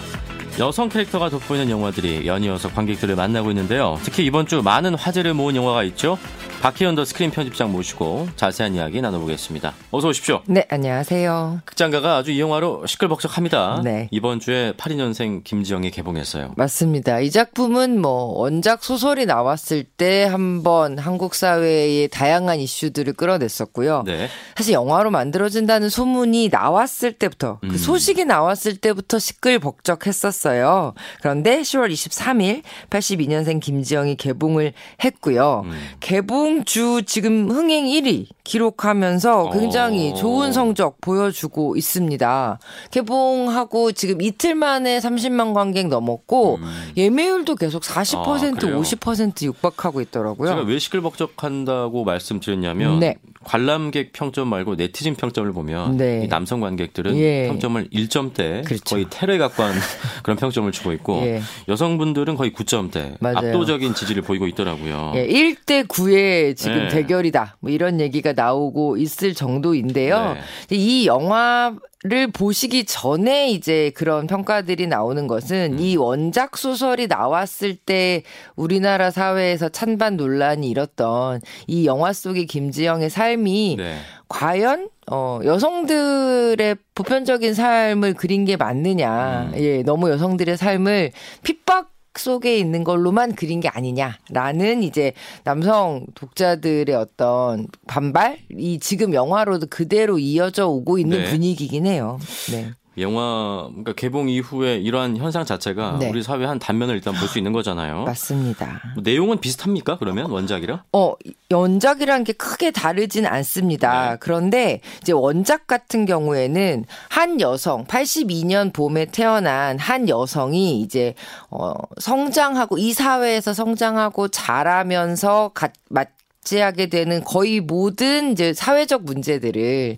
여성 0.60 0.90
캐릭터가 0.90 1.32
돋보이는 1.32 1.72
영화들이 1.72 2.28
연이어서 2.28 2.70
관객들을 2.70 3.16
만나고 3.16 3.50
있는데요. 3.50 3.98
특히 4.04 4.26
이번 4.26 4.46
주 4.46 4.62
많은 4.62 4.94
화제를 4.94 5.34
모은 5.34 5.56
영화가 5.56 5.86
있죠. 5.86 6.20
박희연 6.64 6.96
더 6.96 7.04
스크린 7.04 7.30
편집장 7.30 7.74
모시고 7.74 8.30
자세한 8.38 8.76
이야기 8.76 9.02
나눠보겠습니다. 9.02 9.74
어서 9.92 10.08
오십시오. 10.08 10.44
네, 10.46 10.66
안녕하세요. 10.70 11.60
극장가가 11.66 12.16
아주 12.16 12.32
이 12.32 12.40
영화로 12.40 12.88
시끌벅적합니다. 12.88 13.82
네. 13.84 14.08
이번 14.12 14.40
주에 14.40 14.72
82년생 14.78 15.44
김지영이 15.44 15.92
개봉했어요. 15.92 16.54
맞습니다. 16.56 17.20
이 17.20 17.32
작품은 17.32 18.00
뭐 18.00 18.40
원작 18.40 18.82
소설이 18.86 19.26
나왔을 19.26 19.84
때 19.84 20.24
한번 20.24 20.98
한국 20.98 21.36
사회의 21.36 22.08
다양한 22.08 22.62
이슈들을 22.62 23.12
끌어냈었고요. 23.12 24.04
네. 24.06 24.30
사실 24.56 24.72
영화로 24.72 25.12
만들어진다는 25.12 25.90
소문이 25.90 26.48
나왔을 26.50 27.12
때부터 27.12 27.58
그 27.60 27.68
음. 27.68 27.70
그 27.72 27.78
소식이 27.78 28.24
나왔을 28.24 28.78
때부터 28.78 29.20
시끌벅적했었어요. 29.20 30.94
그런데 31.20 31.60
10월 31.60 31.92
23일 31.92 32.62
82년생 32.90 33.60
김지영이 33.60 34.16
개봉을 34.16 34.72
했고요. 35.04 35.64
음. 35.66 35.72
개봉 36.00 36.53
주 36.66 37.02
지금 37.06 37.50
흥행 37.50 37.86
1위 37.86 38.28
기록하면서 38.44 39.52
굉장히 39.52 40.12
어. 40.12 40.16
좋은 40.16 40.52
성적 40.54 41.02
보여주고 41.02 41.76
있습니다. 41.76 42.60
개봉하고 42.92 43.92
지금 43.94 44.22
이틀 44.22 44.56
만에 44.56 45.00
30만 45.00 45.54
관객 45.54 45.88
넘었고 45.88 46.60
음. 46.62 46.92
예매율도 46.96 47.56
계속 47.56 47.82
40% 47.84 48.16
아, 48.18 48.80
50% 48.80 49.44
육박하고 49.44 50.02
있더라고요. 50.02 50.50
제가 50.50 50.62
왜 50.62 50.80
시끌벅적한다고 50.80 52.04
말씀드렸냐면 52.04 53.00
네. 53.00 53.16
관람객 53.44 54.14
평점 54.14 54.48
말고 54.48 54.76
네티즌 54.76 55.16
평점을 55.16 55.52
보면 55.52 55.98
네. 55.98 56.28
남성 56.28 56.60
관객들은 56.60 57.18
예. 57.18 57.48
평점을 57.48 57.90
1점대 57.90 58.66
그렇죠. 58.66 58.96
거의 58.96 59.06
테러에 59.10 59.38
가까운 59.38 59.74
그런 60.24 60.38
평점을 60.38 60.72
주고 60.72 60.94
있고 60.94 61.22
예. 61.24 61.42
여성분들은 61.68 62.36
거의 62.36 62.52
9점대 62.52 63.18
맞아요. 63.20 63.38
압도적인 63.38 63.96
지지를 63.96 64.24
보이고 64.24 64.48
있더라고요. 64.48 65.14
예. 65.16 65.28
1대 65.28 65.88
9의 65.88 66.43
지금 66.54 66.84
네. 66.84 66.88
대결이다. 66.90 67.58
뭐 67.62 67.72
이런 67.72 68.00
얘기가 68.02 68.34
나오고 68.34 68.98
있을 68.98 69.34
정도인데요. 69.34 70.36
네. 70.68 70.76
이 70.76 71.08
영화 71.08 71.76
를 72.06 72.28
보시기 72.28 72.84
전에 72.84 73.50
이제 73.52 73.90
그런 73.96 74.28
평가들이 74.28 74.88
나오는 74.88 75.26
것은 75.26 75.76
음. 75.76 75.80
이 75.80 75.96
원작 75.96 76.58
소설이 76.58 77.08
나왔을 77.08 77.78
때 77.78 78.24
우리나라 78.58 79.10
사회에서 79.10 79.70
찬반 79.70 80.18
논란이 80.18 80.70
일었던 80.70 81.40
이 81.66 81.86
영화 81.86 82.12
속의 82.12 82.48
김지영의 82.48 83.10
삶이 83.10 83.76
네. 83.78 83.96
과연 84.28 84.90
어 85.10 85.40
여성들의 85.46 86.76
보편적인 86.94 87.54
삶을 87.54 88.16
그린 88.16 88.44
게 88.44 88.58
맞느냐. 88.58 89.52
음. 89.54 89.60
예, 89.60 89.82
너무 89.84 90.10
여성들의 90.10 90.58
삶을 90.58 91.12
핍박 91.44 91.93
속에 92.20 92.58
있는 92.58 92.84
걸로만 92.84 93.36
그린 93.36 93.60
게 93.60 93.68
아니냐라는 93.70 94.84
이제 94.84 95.14
남성 95.44 96.06
독자들의 96.16 96.96
어떤 96.96 97.68
반발이 97.88 98.80
지금 98.80 99.14
영화로도 99.14 99.68
그대로 99.70 100.20
이어져 100.20 100.68
오고 100.68 101.00
있는 101.00 101.24
네. 101.24 101.30
분위기긴 101.32 101.86
해요. 101.86 102.20
네. 102.52 102.72
영화 103.00 103.68
그러니까 103.70 103.94
개봉 103.94 104.30
이후에 104.30 104.78
이러한 104.78 105.18
현상 105.18 105.46
자체가 105.46 105.98
네. 106.00 106.10
우리 106.10 106.22
사회 106.24 106.46
한 106.46 106.60
단면을 106.60 106.96
일단 106.96 107.14
볼 107.16 107.28
수 107.28 107.38
있는 107.40 107.52
거잖아요. 107.54 108.04
맞습니다. 108.06 108.82
뭐 108.94 109.04
내용은 109.04 109.40
비슷합니까? 109.40 109.98
그러면 109.98 110.30
원작이랑? 110.30 110.82
어, 110.94 111.14
원작이란 111.52 112.24
게 112.24 112.34
크게 112.34 112.72
다르진 112.72 113.26
않습니다. 113.26 114.12
네. 114.12 114.18
그런데 114.20 114.82
이제 115.02 115.12
원작 115.14 115.66
같은 115.68 116.06
경우에는 116.06 116.86
한 117.10 117.42
여성 117.42 117.86
82년 117.86 118.72
봄에 118.74 119.06
태어난 119.06 119.80
한 119.80 120.08
여성이 120.10 120.80
이제 120.82 121.16
어 121.50 121.74
성장하고 122.00 122.78
이 122.78 122.94
사회에서 122.94 123.54
성장하고 123.54 124.28
자라면서 124.28 125.52
가, 125.54 125.70
맞이하게 125.90 126.88
되는 126.88 127.24
거의 127.24 127.60
모든 127.60 128.34
이제 128.34 128.54
사회적 128.54 129.04
문제들을 129.06 129.98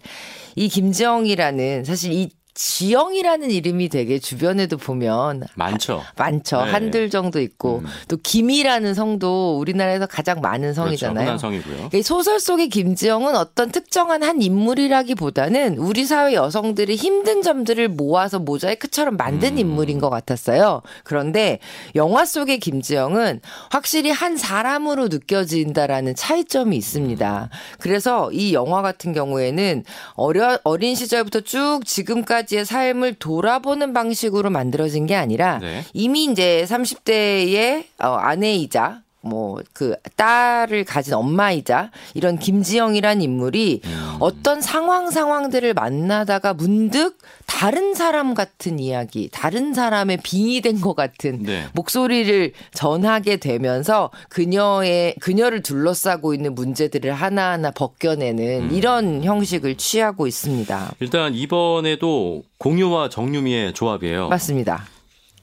이 0.56 0.70
김지영이라는 0.70 1.84
사실 1.84 2.14
이 2.14 2.30
지영이라는 2.56 3.52
이름이 3.52 3.90
되게 3.90 4.18
주변에도 4.18 4.78
보면 4.78 5.44
많죠. 5.56 6.02
아, 6.06 6.12
많죠. 6.16 6.64
네. 6.64 6.72
한들 6.72 7.10
정도 7.10 7.42
있고 7.42 7.80
음. 7.80 7.86
또 8.08 8.16
김이라는 8.16 8.94
성도 8.94 9.60
우리나라에서 9.60 10.06
가장 10.08 10.40
많은 10.40 10.72
그렇죠. 10.72 10.84
성이잖아요. 10.84 11.26
그렇죠. 11.26 11.38
성이고요. 11.38 11.90
소설 12.02 12.40
속의 12.40 12.70
김지영은 12.70 13.36
어떤 13.36 13.72
특정한 13.72 14.24
한 14.24 14.42
인물이라기보다는 14.42 15.78
우리 15.78 16.06
사회 16.06 16.34
여성들의 16.34 16.96
힘든 16.96 17.42
점들을 17.42 17.90
모아서 17.90 18.40
모자이크처럼 18.40 19.18
만든 19.18 19.54
음. 19.54 19.60
인물인 19.60 20.00
것 20.00 20.10
같았어요. 20.10 20.82
그런데 21.04 21.60
영화 21.96 22.24
속의 22.24 22.60
김지영은 22.60 23.42
확실히 23.70 24.12
한 24.12 24.38
사람으로 24.38 25.10
느껴진다라는 25.10 26.16
차이점이 26.16 26.78
있습니다. 26.78 27.50
그래서 27.80 28.32
이 28.32 28.54
영화 28.54 28.82
같은 28.82 29.12
경우에는 29.12 29.84
어려 30.14 30.58
어린 30.64 30.96
시절부터 30.96 31.42
쭉 31.42 31.82
지금까지 31.84 32.45
지금까지의 32.46 32.66
삶을 32.66 33.16
돌아보는 33.16 33.94
방식으로 33.94 34.50
만들어진 34.50 35.06
게 35.06 35.16
아니라 35.16 35.60
네. 35.60 35.84
이미 35.94 36.26
이제 36.26 36.66
30대의 36.68 37.86
어, 38.00 38.16
아내이자 38.16 39.02
뭐 39.26 39.56
그 39.74 39.96
딸을 40.16 40.86
가진 40.86 41.14
엄마이자 41.14 41.92
이런 42.14 42.38
김지영이란 42.38 43.22
인물이 43.22 43.82
음. 43.84 44.16
어떤 44.20 44.62
상황 44.62 45.12
상황들을 45.12 45.74
만나다가 45.74 46.54
문득 46.54 47.18
다른 47.46 47.94
사람 47.94 48.34
같은 48.34 48.80
이야기, 48.80 49.30
다른 49.32 49.74
사람의 49.74 50.20
빙의된 50.24 50.82
것 50.82 50.96
같은 50.96 51.44
네. 51.44 51.66
목소리를 51.74 52.54
전하게 52.74 53.38
되면서 53.38 54.12
그녀의 54.30 55.16
그녀를 55.20 55.62
둘러싸고 55.62 56.34
있는 56.34 56.56
문제들을 56.56 57.14
하나하나 57.14 57.72
벗겨내는 57.72 58.70
음. 58.70 58.76
이런 58.76 59.24
형식을 59.24 59.76
취하고 59.76 60.28
있습니다. 60.28 60.96
일단 61.00 61.34
이번에도 61.34 62.44
공유와 62.58 63.10
정유미의 63.10 63.74
조합이에요. 63.74 64.30
맞습니다. 64.30 64.86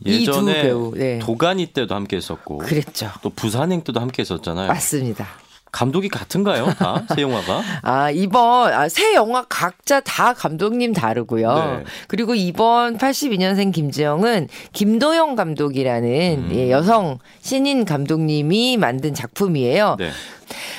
예전에 0.06 0.62
배우, 0.62 0.92
네. 0.96 1.18
도가니 1.18 1.66
때도 1.66 1.94
함께 1.94 2.16
했었고 2.16 2.58
그랬죠. 2.58 3.10
또 3.22 3.30
부산행 3.30 3.82
때도 3.82 4.00
함께 4.00 4.22
했었잖아요. 4.22 4.68
맞습니다. 4.68 5.26
감독이 5.72 6.10
같은가요? 6.10 6.66
다 6.78 7.02
새 7.14 7.22
영화가? 7.22 7.62
아 7.80 8.10
이번 8.10 8.72
아, 8.74 8.90
새 8.90 9.14
영화 9.14 9.46
각자 9.48 10.00
다 10.00 10.34
감독님 10.34 10.92
다르고요. 10.92 11.54
네. 11.78 11.84
그리고 12.08 12.34
이번 12.34 12.98
82년생 12.98 13.72
김지영은 13.72 14.48
김도영 14.74 15.34
감독이라는 15.34 16.08
음. 16.10 16.50
예, 16.52 16.70
여성 16.70 17.18
신인 17.40 17.86
감독님이 17.86 18.76
만든 18.76 19.14
작품이에요. 19.14 19.96
네. 19.98 20.10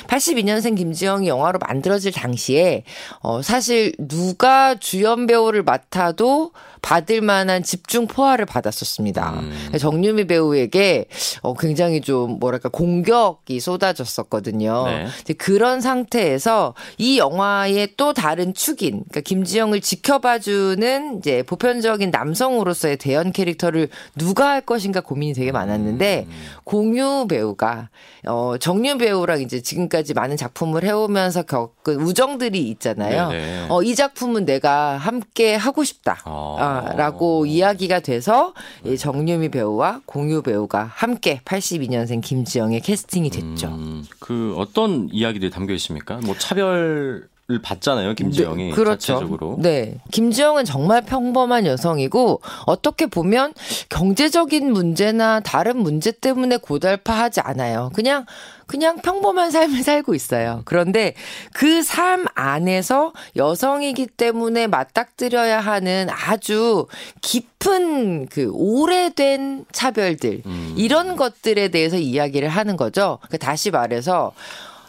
82년생 0.06 0.76
김지영이 0.76 1.26
영화로 1.26 1.58
만들어질 1.58 2.12
당시에 2.12 2.84
어 3.20 3.42
사실 3.42 3.92
누가 3.98 4.76
주연 4.76 5.26
배우를 5.26 5.64
맡아도 5.64 6.52
받을 6.84 7.22
만한 7.22 7.62
집중 7.62 8.06
포화를 8.06 8.44
받았었습니다. 8.44 9.40
음. 9.40 9.72
정유미 9.78 10.26
배우에게 10.26 11.06
어 11.40 11.54
굉장히 11.54 12.02
좀 12.02 12.38
뭐랄까 12.38 12.68
공격이 12.68 13.58
쏟아졌었거든요. 13.58 14.84
네. 14.84 15.34
그런 15.38 15.80
상태에서 15.80 16.74
이 16.98 17.16
영화의 17.18 17.94
또 17.96 18.12
다른 18.12 18.52
축인 18.52 19.04
그러니까 19.08 19.20
김지영을 19.22 19.80
지켜봐주는 19.80 21.18
이제 21.18 21.42
보편적인 21.44 22.10
남성으로서의 22.10 22.98
대연 22.98 23.32
캐릭터를 23.32 23.88
누가 24.14 24.50
할 24.50 24.60
것인가 24.60 25.00
고민이 25.00 25.32
되게 25.32 25.52
많았는데 25.52 26.26
음. 26.28 26.32
공유 26.64 27.26
배우가 27.26 27.88
어 28.26 28.56
정유 28.60 28.98
배우랑 28.98 29.40
이제 29.40 29.62
지금까지 29.62 30.12
많은 30.12 30.36
작품을 30.36 30.84
해오면서 30.84 31.44
겪은 31.44 31.96
우정들이 32.02 32.68
있잖아요. 32.72 33.30
네네. 33.30 33.66
어, 33.70 33.82
이 33.82 33.94
작품은 33.94 34.44
내가 34.44 34.98
함께 34.98 35.54
하고 35.54 35.82
싶다. 35.82 36.20
아. 36.26 36.73
라고 36.80 37.46
이야기가 37.46 38.00
돼서 38.00 38.54
이 38.84 38.96
정유미 38.96 39.50
배우와 39.50 40.02
공유 40.06 40.42
배우가 40.42 40.84
함께 40.84 41.40
82년생 41.44 42.22
김지영의 42.22 42.80
캐스팅이 42.80 43.30
됐죠. 43.30 43.68
음, 43.68 44.04
그 44.18 44.54
어떤 44.56 45.08
이야기들이 45.12 45.50
담겨 45.50 45.74
있습니까? 45.74 46.18
뭐 46.24 46.34
차별 46.36 47.28
을 47.50 47.60
받잖아요, 47.60 48.14
김지영이. 48.14 48.68
네, 48.68 48.70
그렇죠. 48.70 48.98
자체적으로. 49.14 49.56
네. 49.58 49.96
김지영은 50.12 50.64
정말 50.64 51.02
평범한 51.02 51.66
여성이고 51.66 52.40
어떻게 52.64 53.04
보면 53.04 53.52
경제적인 53.90 54.72
문제나 54.72 55.40
다른 55.40 55.76
문제 55.76 56.10
때문에 56.10 56.56
고달파하지 56.56 57.40
않아요. 57.40 57.90
그냥 57.94 58.24
그냥 58.66 58.96
평범한 59.02 59.50
삶을 59.50 59.82
살고 59.82 60.14
있어요. 60.14 60.62
그런데 60.64 61.12
그 61.52 61.82
삶 61.84 62.24
안에서 62.34 63.12
여성이기 63.36 64.06
때문에 64.06 64.66
맞닥뜨려야 64.66 65.60
하는 65.60 66.08
아주 66.10 66.86
깊은 67.20 68.26
그 68.28 68.50
오래된 68.52 69.66
차별들 69.70 70.42
음. 70.46 70.74
이런 70.78 71.16
것들에 71.16 71.68
대해서 71.68 71.96
이야기를 71.98 72.48
하는 72.48 72.76
거죠. 72.78 73.18
그 73.30 73.38
다시 73.38 73.70
말해서 73.70 74.32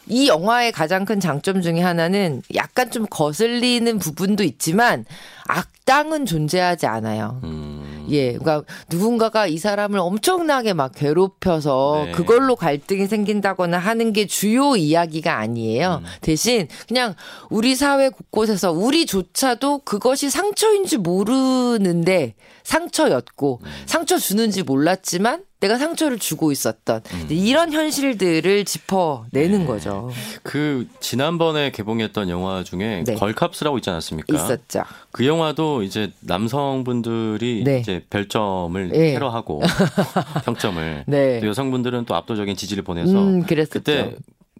이 0.07 0.27
영화의 0.27 0.71
가장 0.71 1.05
큰 1.05 1.19
장점 1.19 1.61
중에 1.61 1.81
하나는 1.81 2.41
약간 2.55 2.91
좀 2.91 3.05
거슬리는 3.09 3.97
부분도 3.99 4.43
있지만 4.43 5.05
악당은 5.47 6.25
존재하지 6.25 6.85
않아요. 6.85 7.39
음. 7.43 8.05
예, 8.09 8.33
그러니까 8.37 8.63
누군가가 8.89 9.47
이 9.47 9.57
사람을 9.57 9.99
엄청나게 9.99 10.73
막 10.73 10.91
괴롭혀서 10.95 12.03
네. 12.05 12.11
그걸로 12.11 12.55
갈등이 12.55 13.07
생긴다거나 13.07 13.77
하는 13.77 14.13
게 14.13 14.27
주요 14.27 14.75
이야기가 14.75 15.37
아니에요. 15.37 16.01
음. 16.03 16.09
대신 16.21 16.67
그냥 16.87 17.15
우리 17.49 17.75
사회 17.75 18.09
곳곳에서 18.09 18.71
우리조차도 18.71 19.79
그것이 19.79 20.29
상처인지 20.29 20.97
모르는데 20.97 22.35
상처였고 22.65 23.61
음. 23.63 23.71
상처 23.85 24.17
주는지 24.17 24.63
몰랐지만 24.63 25.43
내가 25.59 25.77
상처를 25.77 26.19
주고 26.19 26.51
있었던 26.51 27.01
음. 27.13 27.27
이런 27.29 27.71
현실들을 27.71 28.65
짚어내는 28.65 29.59
네. 29.59 29.65
거죠. 29.65 30.11
그 30.43 30.87
지난번에 30.99 31.71
개봉했던 31.71 32.29
영화 32.29 32.63
중에 32.63 33.03
네. 33.05 33.13
걸캅스라고 33.15 33.77
있지 33.77 33.89
않았습니까? 33.89 34.35
있었죠. 34.35 34.83
그 35.11 35.25
영화도 35.25 35.83
이제 35.83 36.11
남성분들이 36.21 37.63
네. 37.63 37.79
이제 37.79 38.03
별점을 38.09 38.89
네. 38.89 39.13
테러하고 39.13 39.61
평점을 40.45 41.05
네. 41.07 41.39
또 41.39 41.47
여성분들은 41.47 42.05
또 42.05 42.15
압도적인 42.15 42.55
지지를 42.55 42.83
보내서 42.83 43.13
음, 43.13 43.43
그때 43.43 44.15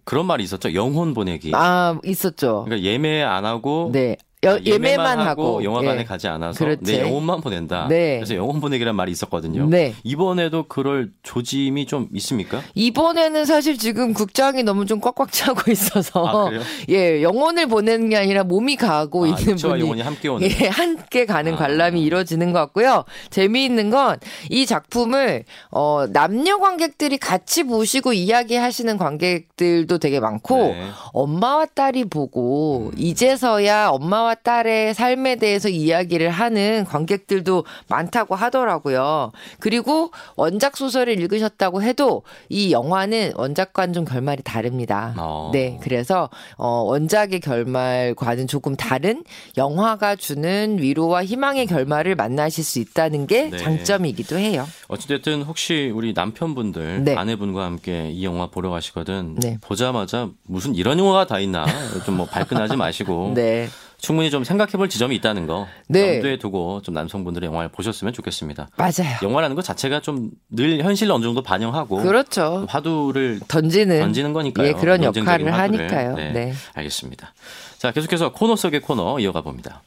그런 0.06 0.24
말이 0.26 0.44
있었죠. 0.44 0.72
영혼 0.72 1.14
보내기. 1.14 1.50
아, 1.52 1.98
있었죠. 2.04 2.62
그러니까 2.64 2.88
예매 2.88 3.22
안 3.22 3.44
하고 3.44 3.90
네. 3.92 4.16
여, 4.44 4.58
예매만 4.64 5.18
하고 5.20 5.62
영화관에 5.64 6.00
예. 6.00 6.04
가지 6.04 6.28
않아서 6.28 6.58
그렇지. 6.58 6.82
내 6.82 7.00
영혼만 7.00 7.40
보낸다. 7.40 7.88
네. 7.88 8.16
그래서 8.16 8.34
영혼 8.36 8.60
보내기란 8.60 8.94
말이 8.94 9.10
있었거든요. 9.12 9.66
네. 9.66 9.94
이번에도 10.04 10.64
그럴 10.68 11.10
조짐이 11.22 11.86
좀 11.86 12.08
있습니까? 12.14 12.62
이번에는 12.74 13.44
사실 13.44 13.78
지금 13.78 14.12
극장이 14.14 14.62
너무 14.62 14.86
좀 14.86 15.00
꽉꽉 15.00 15.32
차고 15.32 15.68
있어서 15.72 16.26
아, 16.26 16.50
예 16.88 17.22
영혼을 17.22 17.66
보내는 17.66 18.10
게 18.10 18.16
아니라 18.16 18.44
몸이 18.44 18.76
가고 18.76 19.24
아, 19.24 19.28
있는 19.28 19.56
분이 19.56 19.80
영혼이 19.80 20.02
함께 20.02 20.28
오는 20.28 20.48
예 20.48 20.68
함께 20.68 21.26
가는 21.26 21.54
아. 21.54 21.56
관람이 21.56 22.02
이루어지는 22.02 22.52
것 22.52 22.58
같고요. 22.58 23.04
재미있는 23.30 23.90
건 23.90 24.16
이 24.50 24.66
작품을 24.66 25.44
어 25.70 26.06
남녀 26.08 26.58
관객들이 26.58 27.18
같이 27.18 27.64
보시고 27.64 28.12
이야기하시는 28.12 28.96
관객들도 28.98 29.98
되게 29.98 30.20
많고 30.20 30.56
네. 30.56 30.88
엄마와 31.12 31.66
딸이 31.66 32.06
보고 32.06 32.90
음. 32.92 32.98
이제서야 32.98 33.88
엄마와 33.88 34.25
딸의 34.34 34.94
삶에 34.94 35.36
대해서 35.36 35.68
이야기를 35.68 36.30
하는 36.30 36.84
관객들도 36.84 37.64
많다고 37.88 38.34
하더라고요. 38.34 39.30
그리고 39.60 40.10
원작 40.36 40.76
소설을 40.76 41.20
읽으셨다고 41.20 41.82
해도 41.82 42.22
이 42.48 42.72
영화는 42.72 43.32
원작과는 43.36 43.94
좀 43.94 44.04
결말이 44.04 44.42
다릅니다. 44.42 45.14
어. 45.16 45.50
네. 45.52 45.78
그래서 45.82 46.28
어 46.56 46.82
원작의 46.86 47.40
결말과는 47.40 48.48
조금 48.48 48.74
다른 48.74 49.22
영화가 49.56 50.16
주는 50.16 50.78
위로와 50.80 51.24
희망의 51.24 51.66
결말을 51.66 52.16
만나실 52.16 52.64
수 52.64 52.80
있다는 52.80 53.26
게 53.26 53.50
네. 53.50 53.56
장점이기도 53.56 54.36
해요. 54.38 54.66
어찌됐든 54.88 55.42
혹시 55.42 55.92
우리 55.94 56.12
남편분들 56.12 57.04
네. 57.04 57.14
아내분과 57.14 57.64
함께 57.64 58.10
이 58.10 58.24
영화 58.24 58.48
보러 58.48 58.70
가시거든 58.70 59.36
네. 59.36 59.58
보자마자 59.60 60.28
무슨 60.44 60.74
이런 60.74 60.98
영화가 60.98 61.26
다 61.26 61.38
있나 61.38 61.64
좀 62.04 62.16
뭐 62.16 62.24
발끈하지 62.26 62.76
마시고 62.76 63.32
네. 63.36 63.68
충분히 64.06 64.30
좀 64.30 64.44
생각해볼 64.44 64.88
지점이 64.88 65.16
있다는 65.16 65.48
거 65.48 65.66
네. 65.88 66.14
염두에 66.16 66.38
두고 66.38 66.80
좀 66.82 66.94
남성분들의 66.94 67.48
영화를 67.48 67.70
보셨으면 67.70 68.12
좋겠습니다. 68.12 68.68
맞아요. 68.76 69.18
영화라는 69.22 69.56
것 69.56 69.62
자체가 69.62 70.00
좀 70.00 70.30
늘 70.48 70.82
현실을 70.82 71.12
어느 71.12 71.24
정도 71.24 71.42
반영하고 71.42 71.96
그렇죠. 72.02 72.66
화두를 72.68 73.40
던지는 73.48 74.00
던지는 74.00 74.32
거니까요. 74.32 74.68
예, 74.68 74.72
그런 74.72 75.02
역할을 75.02 75.52
화두를. 75.52 75.52
하니까요. 75.52 76.14
네, 76.14 76.30
네. 76.32 76.52
알겠습니다. 76.74 77.34
자, 77.78 77.90
계속해서 77.90 78.32
코너 78.32 78.54
속의 78.56 78.80
코너 78.80 79.18
이어가 79.18 79.40
봅니다. 79.42 79.82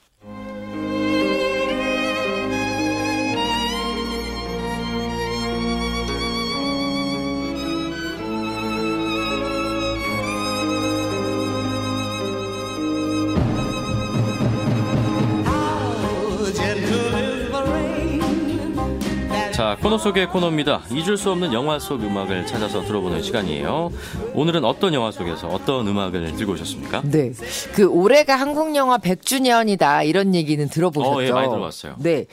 자, 19.69 19.77
코너 19.84 19.99
속의 19.99 20.29
코너입니다. 20.29 20.82
잊을 20.91 21.15
수 21.15 21.29
없는 21.29 21.53
영화 21.53 21.77
속 21.77 22.01
음악을 22.01 22.47
찾아서 22.47 22.82
들어보는 22.82 23.21
시간이에요. 23.21 23.91
오늘은 24.34 24.65
어떤 24.65 24.95
영화 24.95 25.12
속에서 25.12 25.47
어떤 25.47 25.88
음악을 25.88 26.36
들고 26.36 26.53
오셨습니까? 26.53 27.03
네. 27.05 27.32
그 27.75 27.86
올해가 27.86 28.36
한국 28.36 28.75
영화 28.75 28.97
100주년이다 28.97 30.08
이런 30.08 30.34
얘기는 30.34 30.67
들어보셨죠? 30.67 31.15
어, 31.15 31.23
예, 31.23 31.32
많이 31.32 31.49
들어봤어요. 31.49 31.97
네. 31.99 32.25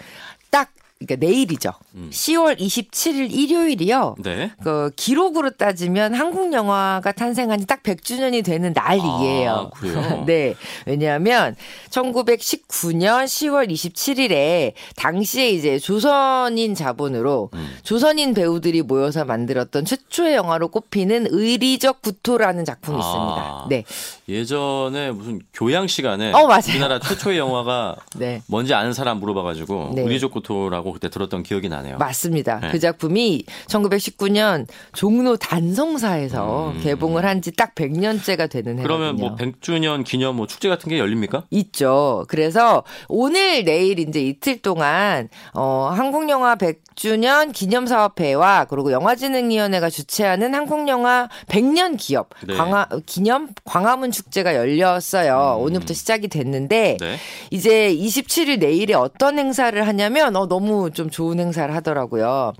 딱 0.99 1.07
그러니까 1.07 1.27
내일이죠. 1.27 1.73
음. 1.95 2.09
10월 2.11 2.59
27일 2.59 3.31
일요일이요. 3.31 4.17
네. 4.23 4.51
그 4.63 4.91
기록으로 4.97 5.51
따지면 5.51 6.15
한국 6.15 6.53
영화가 6.53 7.13
탄생한 7.13 7.61
지 7.61 7.67
딱 7.67 7.83
100주년이 7.83 8.45
되는 8.45 8.73
날이에요. 8.73 9.71
아? 9.75 10.25
네. 10.25 10.55
왜냐하면 10.87 11.57
1919년 11.91 13.25
10월 13.25 13.69
27일에 13.71 14.73
당시에 14.95 15.51
이제 15.51 15.79
조선인 15.79 16.75
자본으로 16.75 17.51
음. 17.55 17.77
조선인 17.83 18.35
배우들이 18.35 18.83
모여서 18.83 19.25
만들었던 19.25 19.85
최초의 19.85 20.37
영화로 20.37 20.69
꼽히는 20.69 21.27
의리적 21.31 22.03
구토라는 22.03 22.65
작품이 22.65 22.97
아, 22.97 23.01
있습니다. 23.01 23.67
네. 23.71 23.85
예전에 24.29 25.11
무슨 25.11 25.41
교양 25.53 25.87
시간에 25.89 26.33
어, 26.33 26.45
우리나라 26.69 27.01
최초의 27.01 27.39
영화가 27.39 27.97
네. 28.17 28.43
뭔지 28.47 28.75
아는 28.75 28.93
사람 28.93 29.19
물어봐가지고 29.19 29.93
네. 29.97 30.03
의리적 30.03 30.31
구토라고 30.31 30.86
그때 30.93 31.09
들었던 31.11 31.43
기억이 31.43 31.69
나네요. 31.69 31.99
맞습니다. 31.99 32.61
네. 32.61 32.71
그 32.71 32.79
작품이 32.79 33.45
1919년 33.69 34.67
종로 34.93 35.37
단성사에서 35.37 36.73
음. 36.77 36.81
개봉을 36.83 37.25
한 37.25 37.41
지 37.41 37.47
딱 37.57 37.75
100년째가 37.75 38.51
되는 38.51 38.77
그러면 38.83 39.17
뭐 39.17 39.35
100주년 39.37 40.05
기념 40.05 40.37
뭐 40.37 40.47
축제 40.47 40.69
같은 40.69 40.89
게 40.91 40.99
열립니까? 40.99 41.45
있죠. 41.51 42.25
그래서 42.29 42.83
오늘 43.09 43.65
내일 43.65 43.99
이제 43.99 44.21
이틀 44.21 44.59
동안 44.61 45.29
어 45.55 45.91
한국 45.95 46.29
영화 46.29 46.57
100주년 46.57 47.53
기념 47.53 47.87
사업회와 47.87 48.65
그리고 48.65 48.91
영화진흥위원회가 48.93 49.91
주최하는 49.91 50.55
한국 50.55 50.89
영화 50.89 51.29
100년 51.47 51.97
기업 51.99 52.31
네. 52.47 52.55
광화 52.55 52.89
기념 53.07 53.49
광화문 53.65 54.11
축제가 54.11 54.55
열렸어요. 54.57 55.57
음. 55.59 55.63
오늘부터 55.65 55.95
시작이 55.95 56.29
됐는데 56.29 56.97
네. 57.01 57.17
이제 57.51 57.95
27일 57.95 58.59
내일에 58.59 58.95
어떤 58.95 59.39
행사를 59.39 59.87
하냐면 59.87 60.35
어 60.37 60.47
너무 60.47 60.76
좀 60.91 61.11
좋은 61.11 61.39
행사를 61.41 61.73
하더라고요. 61.75 62.53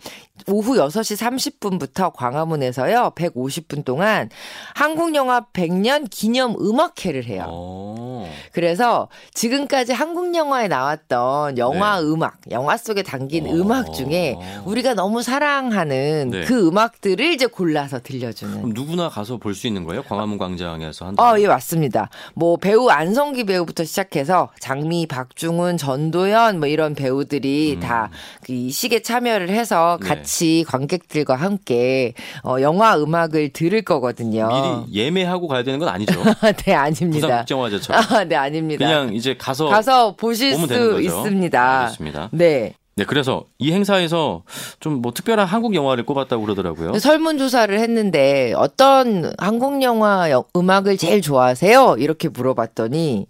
오후 0.47 0.77
6시 0.77 1.17
30분부터 1.61 2.13
광화문에서요. 2.15 3.13
150분 3.17 3.85
동안 3.85 4.29
한국 4.75 5.15
영화 5.15 5.41
100년 5.53 6.07
기념 6.11 6.55
음악회를 6.61 7.25
해요. 7.25 7.47
오. 7.51 8.27
그래서 8.53 9.09
지금까지 9.35 9.93
한국 9.93 10.35
영화에 10.35 10.69
나왔던 10.69 11.59
영화 11.59 12.01
네. 12.01 12.07
음악, 12.07 12.39
영화 12.51 12.77
속에 12.77 13.03
담긴 13.03 13.47
오. 13.47 13.51
음악 13.55 13.93
중에 13.93 14.37
우리가 14.65 14.95
너무 14.95 15.23
사랑하는 15.23 16.31
네. 16.31 16.45
그 16.45 16.69
음악들을 16.69 17.25
이제 17.33 17.47
골라서 17.47 18.01
들려주는. 18.01 18.55
그럼 18.59 18.73
누구나 18.75 19.09
가서 19.09 19.39
볼 19.39 19.57
수 19.57 19.67
있는 19.67 19.85
거예요? 19.85 20.03
광화문 20.03 20.37
광장에서 20.37 21.07
한다. 21.07 21.23
어, 21.33 21.41
예, 21.41 21.47
맞습니다. 21.47 22.11
뭐 22.35 22.59
배우 22.59 22.91
안성기 22.91 23.45
배우부터 23.45 23.85
시작해서 23.85 24.51
장미, 24.61 25.07
박중훈, 25.07 25.79
전도연 25.79 26.59
뭐 26.59 26.69
이런 26.69 26.95
배우들이 26.95 27.77
음. 27.77 27.81
다그 27.81 28.69
시계 28.71 29.01
참여를 29.01 29.49
해서 29.49 29.99
네. 30.03 30.09
같이 30.09 30.26
같이 30.27 30.65
관객들과 30.67 31.37
함께 31.37 32.13
어, 32.43 32.57
영화 32.61 32.99
음악을 32.99 33.51
들을 33.53 33.81
거거든요. 33.83 34.49
미리 34.89 34.99
예매하고 35.05 35.47
가야 35.47 35.63
되는 35.63 35.79
건 35.79 35.89
아니죠? 35.89 36.21
네, 36.67 36.75
아닙니다. 36.75 37.27
부산 37.27 37.39
국정화제처럼. 37.39 38.03
아, 38.11 38.25
네, 38.25 38.35
아닙니다. 38.35 38.85
그냥 38.85 39.15
이제 39.15 39.37
가서 39.39 39.67
가서 39.67 40.17
보실 40.17 40.55
수 40.57 41.01
있습니다. 41.01 41.81
알겠습니다. 41.83 42.29
네. 42.33 42.75
네, 42.97 43.05
그래서 43.05 43.45
이 43.59 43.73
행사에서 43.73 44.43
좀 44.81 44.97
뭐 45.03 45.13
특별한 45.13 45.47
한국 45.47 45.75
영화를 45.75 46.05
꼽았다고 46.07 46.43
그러더라고요. 46.43 46.99
설문조사를 46.99 47.79
했는데 47.79 48.53
어떤 48.57 49.33
한국 49.39 49.83
영화 49.83 50.27
음악을 50.57 50.97
제일 50.97 51.21
좋아하세요? 51.23 51.97
이렇게 51.99 52.29
물어봤더니 52.31 53.27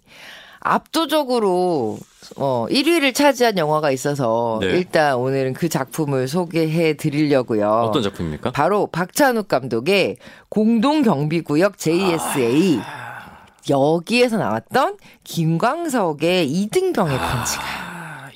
압도적으로 0.67 1.97
어 2.35 2.65
1위를 2.69 3.15
차지한 3.15 3.57
영화가 3.57 3.91
있어서 3.91 4.59
네. 4.61 4.67
일단 4.67 5.15
오늘은 5.15 5.53
그 5.53 5.69
작품을 5.69 6.27
소개해 6.27 6.97
드리려고요. 6.97 7.69
어떤 7.89 8.03
작품입니까? 8.03 8.51
바로 8.51 8.87
박찬욱 8.87 9.47
감독의 9.47 10.17
공동 10.49 11.03
경비구역 11.03 11.77
JSA 11.77 12.79
아... 12.83 13.45
여기에서 13.69 14.37
나왔던 14.37 14.97
김광석의 15.23 16.49
이등병의 16.49 17.17
편지가 17.17 17.63
아... 17.63 17.86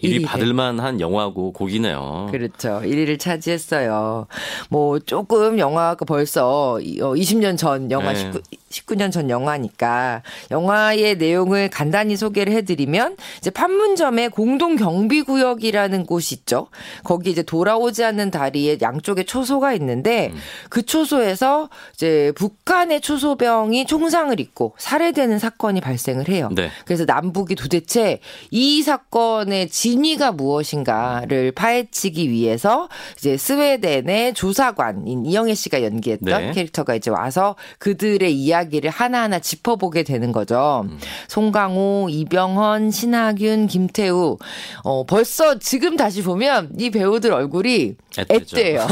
1위 0.03 0.25
받을 0.25 0.53
만한 0.53 0.99
영화고 0.99 1.53
곡이네요. 1.53 2.29
그렇죠. 2.31 2.81
1위를 2.83 3.19
차지했어요. 3.19 4.27
뭐 4.69 4.99
조금 4.99 5.59
영화가 5.59 6.05
벌써 6.05 6.79
20년 6.81 7.53
어, 7.53 7.55
전 7.55 7.91
영화 7.91 8.13
네. 8.13 8.19
19, 8.19 8.41
19 8.69 8.95
년 8.95 9.11
전 9.11 9.29
영화니까 9.29 10.23
영화의 10.49 11.17
내용을 11.17 11.69
간단히 11.69 12.15
소개를 12.15 12.53
해드리면 12.53 13.17
이제 13.37 13.49
판문점에 13.49 14.29
공동 14.29 14.75
경비 14.75 15.21
구역이라는 15.21 16.05
곳이 16.05 16.35
있죠. 16.35 16.67
거기 17.03 17.29
이제 17.31 17.43
돌아오지 17.43 18.03
않는 18.03 18.31
다리에 18.31 18.77
양쪽에 18.81 19.23
초소가 19.23 19.73
있는데 19.73 20.31
음. 20.33 20.39
그 20.69 20.83
초소에서 20.85 21.69
이제 21.93 22.31
북한의 22.35 23.01
초소병이 23.01 23.85
총상을 23.85 24.39
입고 24.39 24.75
살해되는 24.77 25.37
사건이 25.39 25.81
발생을 25.81 26.29
해요. 26.29 26.49
네. 26.53 26.69
그래서 26.85 27.05
남북이 27.05 27.55
도대체 27.55 28.19
이 28.49 28.81
사건의 28.81 29.69
진위가 29.91 30.31
무엇인가를 30.31 31.51
파헤치기 31.51 32.29
위해서 32.29 32.87
이제 33.17 33.35
스웨덴의 33.35 34.33
조사관인 34.35 35.25
이영애 35.25 35.53
씨가 35.53 35.83
연기했던 35.83 36.41
네. 36.41 36.51
캐릭터가 36.53 36.95
이제 36.95 37.11
와서 37.11 37.57
그들의 37.79 38.33
이야기를 38.33 38.89
하나하나 38.89 39.39
짚어보게 39.39 40.03
되는 40.03 40.31
거죠. 40.31 40.85
음. 40.85 40.97
송강호, 41.27 42.07
이병헌, 42.09 42.91
신하균, 42.91 43.67
김태우. 43.67 44.37
어, 44.83 45.05
벌써 45.05 45.59
지금 45.59 45.97
다시 45.97 46.23
보면 46.23 46.69
이 46.79 46.89
배우들 46.89 47.33
얼굴이 47.33 47.95
앳돼요. 48.29 48.87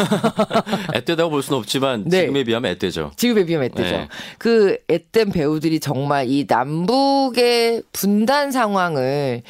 앳되다고 0.93 1.29
볼 1.31 1.41
수는 1.43 1.59
없지만 1.59 2.03
네. 2.07 2.21
지금에 2.21 2.43
비하면 2.43 2.71
앳되죠. 2.71 3.11
지금에 3.15 3.45
비하면 3.45 3.69
앳되죠. 3.69 3.97
네. 3.97 4.07
그 4.37 4.77
앳된 4.89 5.31
배우들이 5.31 5.79
정말 5.79 6.27
이 6.27 6.45
남북의 6.47 7.83
분단 7.93 8.51
상황을 8.51 9.43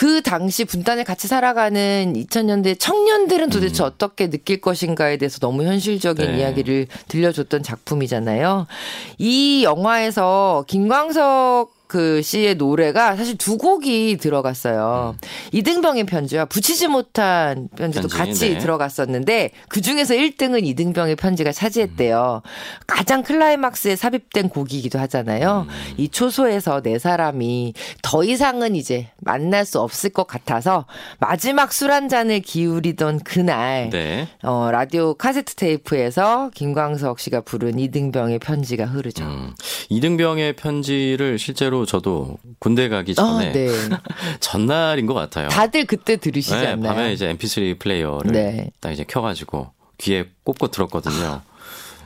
그 0.00 0.22
당시 0.22 0.64
분단을 0.64 1.04
같이 1.04 1.28
살아가는 1.28 2.14
2000년대 2.16 2.78
청년들은 2.78 3.50
도대체 3.50 3.82
음. 3.82 3.88
어떻게 3.88 4.30
느낄 4.30 4.58
것인가에 4.58 5.18
대해서 5.18 5.38
너무 5.40 5.64
현실적인 5.64 6.24
네. 6.24 6.38
이야기를 6.38 6.86
들려줬던 7.08 7.62
작품이잖아요. 7.62 8.66
이 9.18 9.62
영화에서 9.62 10.64
김광석 10.68 11.79
그 11.90 12.22
씨의 12.22 12.54
노래가 12.54 13.16
사실 13.16 13.36
두 13.36 13.58
곡이 13.58 14.16
들어갔어요. 14.18 15.16
음. 15.16 15.28
이등병의 15.52 16.04
편지와 16.06 16.44
붙이지 16.46 16.88
못한 16.88 17.68
편지도 17.76 18.08
편지, 18.08 18.16
같이 18.16 18.54
네. 18.54 18.58
들어갔었는데 18.58 19.50
그 19.68 19.80
중에서 19.80 20.14
1등은 20.14 20.64
이등병의 20.64 21.16
편지가 21.16 21.52
차지했대요. 21.52 22.42
음. 22.44 22.48
가장 22.86 23.22
클라이막스에 23.22 23.96
삽입된 23.96 24.48
곡이기도 24.48 24.98
하잖아요. 25.00 25.66
음. 25.68 25.94
이 25.96 26.08
초소에서 26.08 26.80
네 26.80 26.98
사람이 26.98 27.74
더 28.02 28.22
이상은 28.22 28.76
이제 28.76 29.08
만날 29.18 29.66
수 29.66 29.80
없을 29.80 30.10
것 30.10 30.26
같아서 30.26 30.86
마지막 31.18 31.72
술 31.72 31.90
한 31.90 32.08
잔을 32.08 32.38
기울이던 32.40 33.20
그날 33.24 33.90
네. 33.90 34.28
어, 34.44 34.70
라디오 34.70 35.14
카세트 35.14 35.56
테이프에서 35.56 36.50
김광석 36.54 37.18
씨가 37.18 37.40
부른 37.40 37.80
이등병의 37.80 38.38
편지가 38.38 38.86
흐르죠. 38.86 39.24
음. 39.24 39.54
이등병의 39.88 40.54
편지를 40.54 41.36
실제로 41.38 41.79
저도 41.86 42.38
군대 42.58 42.88
가기 42.88 43.14
전에 43.14 43.48
아, 43.48 43.52
네. 43.52 43.68
전날인 44.40 45.06
것 45.06 45.14
같아요. 45.14 45.48
다들 45.48 45.84
그때 45.86 46.16
들으시지 46.16 46.56
네, 46.56 46.66
않나요? 46.68 46.94
밤에 46.94 47.12
이제 47.12 47.32
MP3 47.32 47.78
플레이어를 47.78 48.32
네. 48.32 48.70
딱 48.80 48.90
이제 48.90 49.04
켜가지고 49.06 49.70
귀에 49.98 50.26
꽂고 50.44 50.68
들었거든요. 50.68 51.42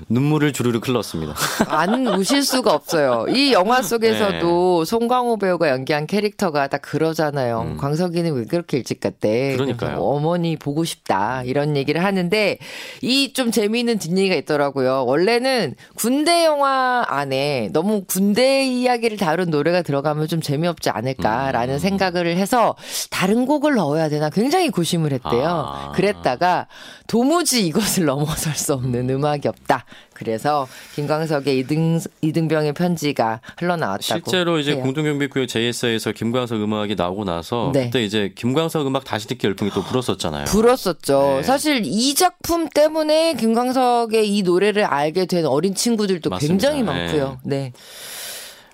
눈물을 0.09 0.53
주르르 0.53 0.79
흘렀습니다. 0.79 1.35
안 1.69 2.07
우실 2.07 2.43
수가 2.43 2.73
없어요. 2.73 3.27
이 3.29 3.53
영화 3.53 3.83
속에서도 3.83 4.85
네. 4.85 4.91
송강호 4.91 5.39
배우가 5.39 5.69
연기한 5.69 6.07
캐릭터가 6.07 6.69
다 6.69 6.79
그러잖아요. 6.79 7.61
음. 7.63 7.77
광석이는 7.77 8.33
왜 8.35 8.45
그렇게 8.45 8.79
일찍 8.79 9.01
갔대? 9.01 9.55
그러니까요. 9.57 9.99
어머니 10.01 10.57
보고 10.57 10.85
싶다 10.85 11.43
이런 11.45 11.77
얘기를 11.77 12.03
하는데 12.03 12.59
이 13.03 13.35
좀 13.35 13.51
재미있는 13.51 13.99
뒷얘기가 13.99 14.35
있더라고요. 14.37 15.05
원래는 15.07 15.75
군대 15.97 16.45
영화 16.45 17.05
안에 17.09 17.71
너무 17.73 18.05
군대 18.05 18.65
이야기를 18.65 19.17
다룬 19.19 19.51
노래가 19.51 19.83
들어가면 19.83 20.29
좀 20.29 20.41
재미없지 20.41 20.89
않을까라는 20.91 21.75
음. 21.75 21.79
생각을 21.79 22.37
해서 22.37 22.77
다른 23.11 23.45
곡을 23.47 23.75
넣어야 23.75 24.09
되나 24.09 24.31
굉장히 24.31 24.71
고심을 24.71 25.13
했대요. 25.13 25.45
아. 25.47 25.93
그랬다가 25.95 26.69
도무지 27.09 27.67
이것을 27.67 28.05
넘어설 28.05 28.55
수 28.55 28.73
없는 28.75 29.11
음악이 29.11 29.49
없다. 29.49 29.85
그래서 30.15 30.67
김광석의 30.95 31.59
이등 31.59 32.01
이등병의 32.21 32.73
편지가 32.75 33.41
흘러나왔다고. 33.59 34.03
실제로 34.03 34.59
이제 34.59 34.75
공동경비구역 34.75 35.49
JS에서 35.49 36.13
김광석 36.13 36.63
음악이 36.63 36.95
나오고 36.95 37.25
나서 37.25 37.71
네. 37.75 37.87
그때 37.87 38.05
이제 38.05 38.33
김광석 38.35 38.87
음악 38.87 39.05
다시 39.05 39.27
듣기 39.27 39.47
열풍이 39.47 39.71
또 39.73 39.83
불었었잖아요. 39.83 40.45
불었었죠. 40.45 41.35
네. 41.39 41.43
사실 41.43 41.83
이 41.85 42.15
작품 42.15 42.69
때문에 42.69 43.35
김광석의 43.35 44.29
이 44.29 44.43
노래를 44.43 44.85
알게 44.85 45.27
된 45.27 45.47
어린 45.47 45.75
친구들도 45.75 46.31
맞습니다. 46.31 46.53
굉장히 46.53 46.83
많고요. 46.83 47.41
네. 47.45 47.73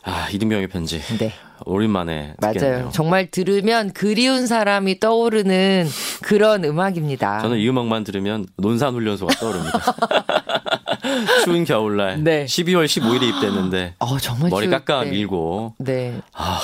아 0.02 0.28
이등병의 0.30 0.68
편지. 0.68 1.00
네. 1.18 1.33
오랜만에 1.66 2.35
듣겠네요. 2.40 2.72
맞아요. 2.78 2.90
정말 2.90 3.30
들으면 3.30 3.92
그리운 3.92 4.46
사람이 4.46 4.98
떠오르는 4.98 5.87
그런 6.22 6.64
음악입니다. 6.64 7.40
저는 7.40 7.59
이 7.59 7.68
음악만 7.68 8.04
들으면 8.04 8.46
논산 8.56 8.94
훈련소가 8.94 9.35
떠오릅니다. 9.35 9.78
추운 11.44 11.64
겨울날 11.64 12.22
네. 12.22 12.44
12월 12.44 12.86
15일에 12.86 13.22
입대했는데 13.34 13.94
어, 13.98 14.18
정말 14.20 14.50
머리 14.50 14.68
깎아 14.68 15.04
밀고 15.04 15.74
네. 15.78 16.20
아, 16.32 16.60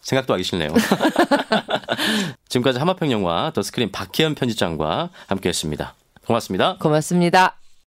생각도 0.00 0.34
하기 0.34 0.44
싫네요. 0.44 0.70
지금까지 2.48 2.78
하마평 2.78 3.10
영화 3.12 3.52
더 3.54 3.62
스크린 3.62 3.92
박혜연 3.92 4.34
편집장과 4.34 5.10
함께했습니다. 5.28 5.94
고맙습니다. 6.26 6.76
고맙습니다. 6.78 7.56